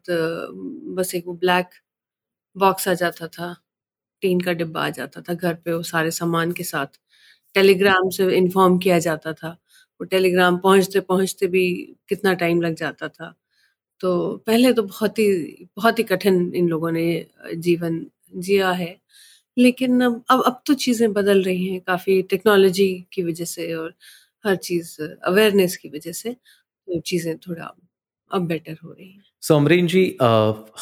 [0.98, 1.70] बस एक वो ब्लैक
[2.56, 3.56] बॉक्स आ जाता था।
[4.24, 7.00] टीन का डिब्बा आ जाता था घर पे वो सारे सामान के साथ।
[7.56, 9.50] टेलीग्राम से इन्फॉर्म किया जाता था।
[10.00, 11.66] वो टेलीग्राम पहुँचते पहुँचते भी
[12.10, 13.34] कितना टाइम लग जाता था।
[14.02, 15.28] तो पहले तो बहुत ही
[15.78, 17.06] बहुत ही कठिन इन लोगों ने
[17.58, 18.00] जीवन
[18.36, 18.96] जिया है।
[19.58, 23.94] लेकिन अब अब अब तो चीज़ें बदल रही हैं काफ़ी टेक्नोलॉजी की वजह से और
[24.46, 27.76] हर चीज़ अवेयरनेस की वजह से तो चीज़ें थोड़ा
[28.32, 30.18] अब बेटर हो रही हैं। सो अमरीन जी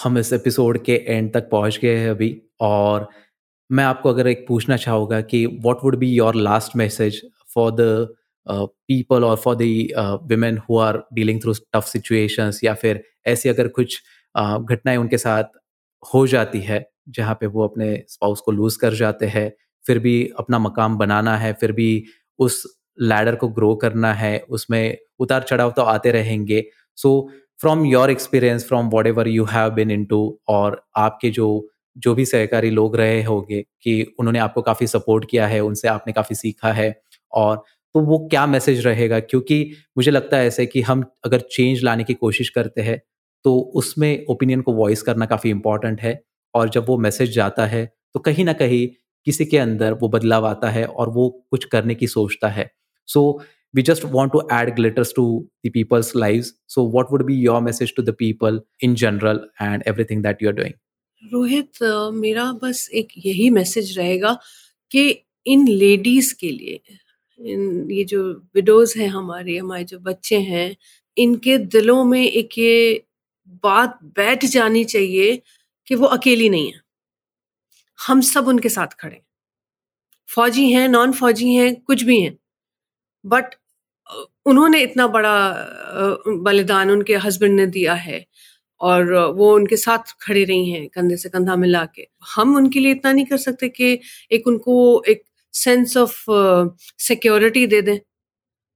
[0.04, 3.08] हम इस एपिसोड के एंड तक पहुँच गए हैं अभी और
[3.72, 7.22] मैं आपको अगर एक पूछना चाहूँगा कि what would be your last message
[7.56, 8.16] for the
[8.48, 9.62] people और for the
[10.32, 14.02] women who are dealing through tough situations या फिर ऐसी अगर कुछ
[14.36, 15.44] घटनाएँ उनके साथ
[16.14, 19.52] हो जाती है जहाँ पे वो अपने स्पाउस को लूज कर जाते हैं,
[19.86, 22.04] फिर भी अपना मकाम बनाना है, फिर भी
[22.40, 22.64] उस
[22.98, 26.64] लैडर को ग्रो करना है, उसमें उतार चढ़ाव तो आते रहेंगे।
[26.98, 27.30] So
[27.60, 32.70] from your experience from whatever you have been into और आपके जो जो भी सहकारी
[32.70, 36.96] लोग रहे होंगे कि उन्होंने आपको काफ़ी सपोर्ट किया है, उनसे आपने काफ़ी सीखा है,
[37.34, 37.64] और
[37.96, 39.20] तो वो क्या मैसेज रहेगा?
[39.22, 43.02] क्योंकि मुझे लगता है ऐसे कि हम अगर चेंज लाने की कोशिश करते हैं
[43.46, 46.14] तो उसमें ओपिनियन को वॉइस करना काफ़ी इंपॉर्टेंट है।
[46.54, 48.88] और जब वो मैसेज जाता है तो कहीं ना कहीं
[49.26, 52.72] किसी के अंदर वो बदलाव आता है और वो कुछ करने की सोचता है।
[53.08, 53.44] So
[53.76, 57.96] we just want to add glitters to the life so what would be your message
[57.96, 60.74] to the people in general and everything that you are doing
[61.34, 61.72] Rohit
[62.14, 64.38] मेरा बस एक यही मैसेज रहेगा
[64.92, 66.80] कि इन लेडीज़ के लिए,
[67.40, 70.76] इन ये जो विडोज हैं हमारे हमारे जो बच्चे हैं,
[71.18, 73.04] इनके दिलों में एक ये
[73.48, 75.42] बात बैठ जानी चाहिए
[75.92, 76.80] कि वो अकेली नहीं है।
[78.00, 79.22] हम सब उनके साथ खड़े
[80.30, 82.38] फौजी हैं नॉन फौजी हैं, कुछ भी हैं।
[83.26, 83.56] बट
[84.46, 85.34] उन्होंने इतना बड़ा
[86.44, 88.26] बलिदान उनके हस्बैंड ने दिया है
[88.82, 92.92] और वो उनके साथ खड़ी रही हैं कंधे से कंधा मिला के। हम उनके लिए
[92.92, 94.00] इतना नहीं कर सकते कि
[94.32, 95.24] एक उनको एक
[95.54, 96.26] सेंस ऑफ़
[97.00, 98.00] सिक्योरिटी दे दें।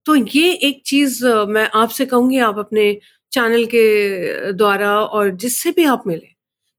[0.05, 2.93] तो ये एक चीज़ मैं आपसे कहूँगी आप अपने
[3.31, 6.34] चैनल के द्वारा और जिससे भी आप मिले।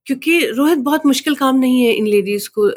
[0.06, 2.68] क्योंकि रोहित बहुत मुश्किल काम नहीं है इन लेडीज़ को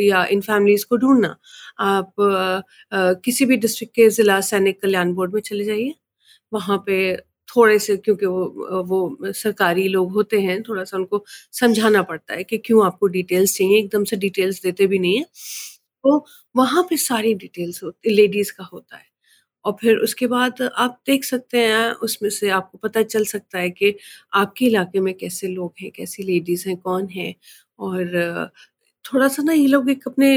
[0.00, 1.36] या इन फैमिलीज़ को ढूंढना।
[1.80, 5.94] आप आ, आ, किसी भी डिस्ट्रिक्ट के जिला सैनिक कल्याण बोर्ड में चले जाइए।
[6.52, 7.16] वहाँ पे
[7.48, 12.44] थोड़े से क्योंकि वो वो सरकारी लोग होते हैं थोड़ा सा उनको समझाना पड़ता है
[12.44, 15.24] कि क्यों आपको डिटेल्स चाहिए। एकदम से डिटेल्स देते भी नहीं है।
[16.04, 16.24] तो
[16.56, 19.04] वहाँ पे सारी डिटेल्स लेडीज़ का होता है।
[19.66, 23.70] और फिर उसके बाद आप देख सकते हैं, उसमें से आपको पता चल सकता है
[23.70, 23.94] कि
[24.34, 27.34] आपके इलाके में कैसे लोग हैं, कैसी लेडीज़ हैं, कौन है?
[27.80, 28.50] और
[29.04, 30.30] थोड़ा सा ना ये लोग एक अपने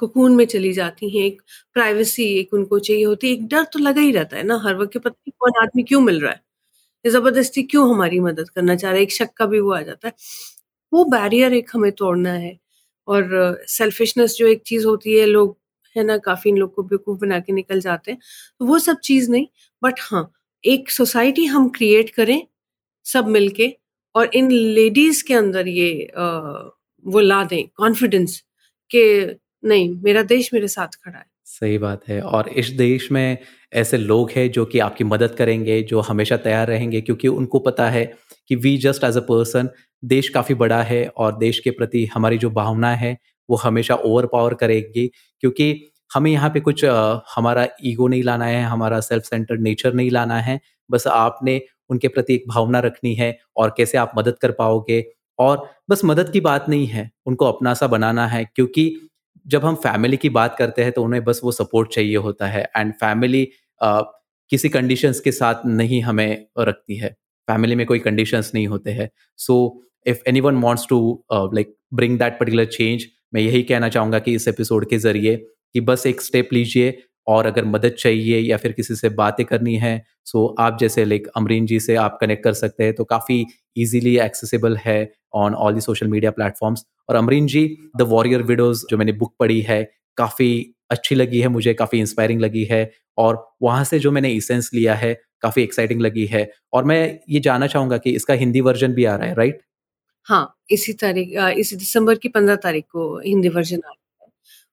[0.00, 1.42] कुकून में चली जाती हैं, एक
[1.74, 4.76] प्राइवेसी एक उनको चाहिए होती है। एक डर तो लगा ही रहता है ना, हर
[4.76, 6.42] वक्त पता नहीं कौन आदमी क्यों मिल रहा है।
[7.04, 9.04] ज़बरदस्ती क्यों हमारी मदद करना चाह रहा है?
[9.04, 10.14] एक शक का भी वो आ जाता है।
[10.92, 12.58] वो बैरियर एक हमें तोड़ना है।
[13.08, 15.56] और सेल्फिशनेस जो एक चीज़ होती है, लोग
[15.96, 18.18] है ना काफ़ी इन लोग को बेवकूफ़ बना के निकल जाते हैं।
[18.60, 19.46] तो वो सब चीज़ नहीं
[19.82, 20.30] बट हाँ
[20.64, 22.42] एक सोसाइटी हम क्रिएट करें
[23.06, 23.72] सब मिलके
[24.14, 26.24] और इन लेडीज़ के अंदर ये आ,
[27.04, 28.40] वो ला दें कॉन्फिडेंस
[28.90, 29.04] के
[29.68, 33.38] नहीं मेरा देश मेरे साथ खड़ा है। सही बात है और इस देश में
[33.72, 37.88] ऐसे लोग हैं जो कि आपकी मदद करेंगे जो हमेशा तैयार रहेंगे क्योंकि उनको पता
[37.90, 38.04] है
[38.48, 39.68] कि we just as a person
[40.02, 43.16] देश काफ़ी बड़ा है और देश के प्रति हमारी जो भावना है
[43.48, 45.06] वो हमेशा ओवर पावर करेगी
[45.42, 45.74] क्योंकि
[46.10, 50.10] हमें यहाँ पे कुछ आ, हमारा ईगो नहीं लाना है हमारा सेल्फ सेंटर्ड नेचर नहीं
[50.10, 54.50] लाना है। बस आपने उनके प्रति एक भावना रखनी है और कैसे आप मदद कर
[54.52, 55.04] पाओगे।
[55.38, 58.84] और बस मदद की बात नहीं है उनको अपना सा बनाना है क्योंकि
[59.46, 62.62] जब हम फैमिली की बात करते हैं तो उन्हें बस वो सपोर्ट चाहिए होता है।
[62.76, 63.48] एंड फैमिली
[64.50, 67.08] किसी कंडीशंस के साथ नहीं हमें रखती है।
[67.48, 69.56] फैमिली में कोई कंडीशंस नहीं होते हैं। So
[70.06, 70.98] if anyone wants to
[71.32, 75.36] like bring that particular change मैं यही कहना चाहूँगा कि इस एपिसोड के ज़रिए
[75.74, 79.74] कि बस एक स्टेप लीजिए और अगर मदद चाहिए या फिर किसी से बातें करनी
[79.76, 83.44] है, सो आप जैसे लाइक अमरीन जी से आप कनेक्ट कर सकते हैं तो काफ़ी
[83.76, 87.66] इजीली एक्सेसिबल है on all the social media platforms और Amreen ji
[87.96, 89.82] the warrior widows जो मैंने बुक पढ़ी है,
[90.16, 94.70] काफ़ी अच्छी लगी है मुझे, काफ़ी इंस्पायरिंग लगी है और वहाँ से जो मैंने इसेंस
[94.74, 98.92] लिया है, काफ़ी एक्साइटिंग लगी है। और मैं ये जानना चाहूँगा कि इसका हिंदी वर्जन
[98.94, 99.60] भी आ रहा है राइट
[100.28, 104.30] हाँ इसी तारीख इसी दिसंबर की पंद्रह तारीख को हिंदी वर्जन आ रहा है।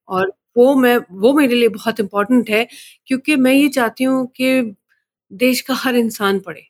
[0.10, 2.68] और वो मैं, वो मेरे लिए बहुत इम्पोर्टेंट है,
[3.08, 4.76] क्योंकि मैं ये चाहती हूँ कि
[5.32, 6.64] देश का हर इंसान पढ़े।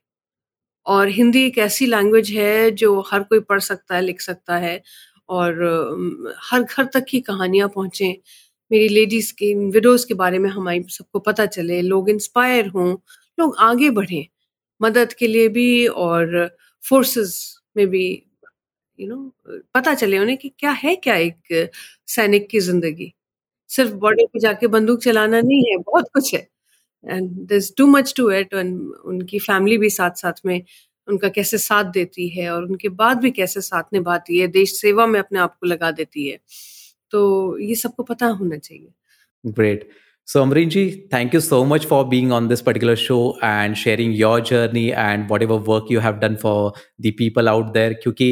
[0.85, 4.81] और हिंदी एक ऐसी लैंग्वेज है जो हर कोई पढ़ सकता है, लिख सकता है,
[5.29, 8.13] और हर घर तक की कहानियाँ पहुँचें।
[8.71, 12.89] मेरी लेडीज़ की विडोज़ के बारे में हमारी सबको पता चले, लोग इंस्पायर हों,
[13.37, 14.25] लोग आगे बढ़ें,
[14.81, 16.49] मदद के लिए भी और
[16.83, 18.05] फोर्सेस में भी
[18.99, 21.69] यू नो पता चले उन्हें कि क्या है क्या एक
[22.07, 23.13] सैनिक की ज़िंदगी।
[23.69, 26.47] सिर्फ़ बॉर्डर पे जाके बंदूक चलाना नहीं है बहुत कुछ है।
[27.05, 30.61] And this too much to it उनकी फैमिली भी साथ साथ में
[31.07, 35.05] उनका कैसे साथ देती है और उनके बाद भी कैसे साथ निभाती है देश सेवा
[35.07, 36.39] में अपने आप को लगा देती है।
[37.11, 38.87] तो ये सबको पता होना चाहिए।
[39.45, 39.89] Great
[40.27, 44.39] So, Amrinji, thank you so much for being on this particular show and sharing your
[44.39, 47.95] journey and whatever work you have done for the people out there.
[48.03, 48.27] क्योंकि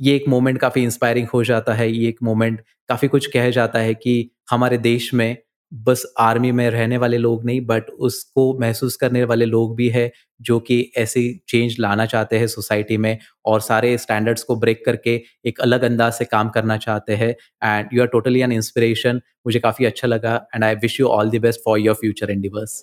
[0.00, 3.78] ये एक मोमेंट काफ़ी इंस्पायरिंग हो जाता है, ये एक मोमेंट काफ़ी कुछ कह जाता
[3.78, 5.36] है कि हमारे देश में
[5.72, 10.10] बस आर्मी में रहने वाले लोग नहीं, बट उसको महसूस करने वाले लोग भी है,
[10.40, 15.20] जो कि ऐसी चेंज लाना चाहते हैं सोसाइटी में और सारे स्टैंडर्ड्स को ब्रेक करके
[15.44, 17.34] एक अलग अंदाज से काम करना चाहते हैं।
[17.64, 21.30] And you are totally an inspiration, मुझे काफ़ी अच्छा लगा and I wish you all
[21.30, 22.82] the best for your future endeavours.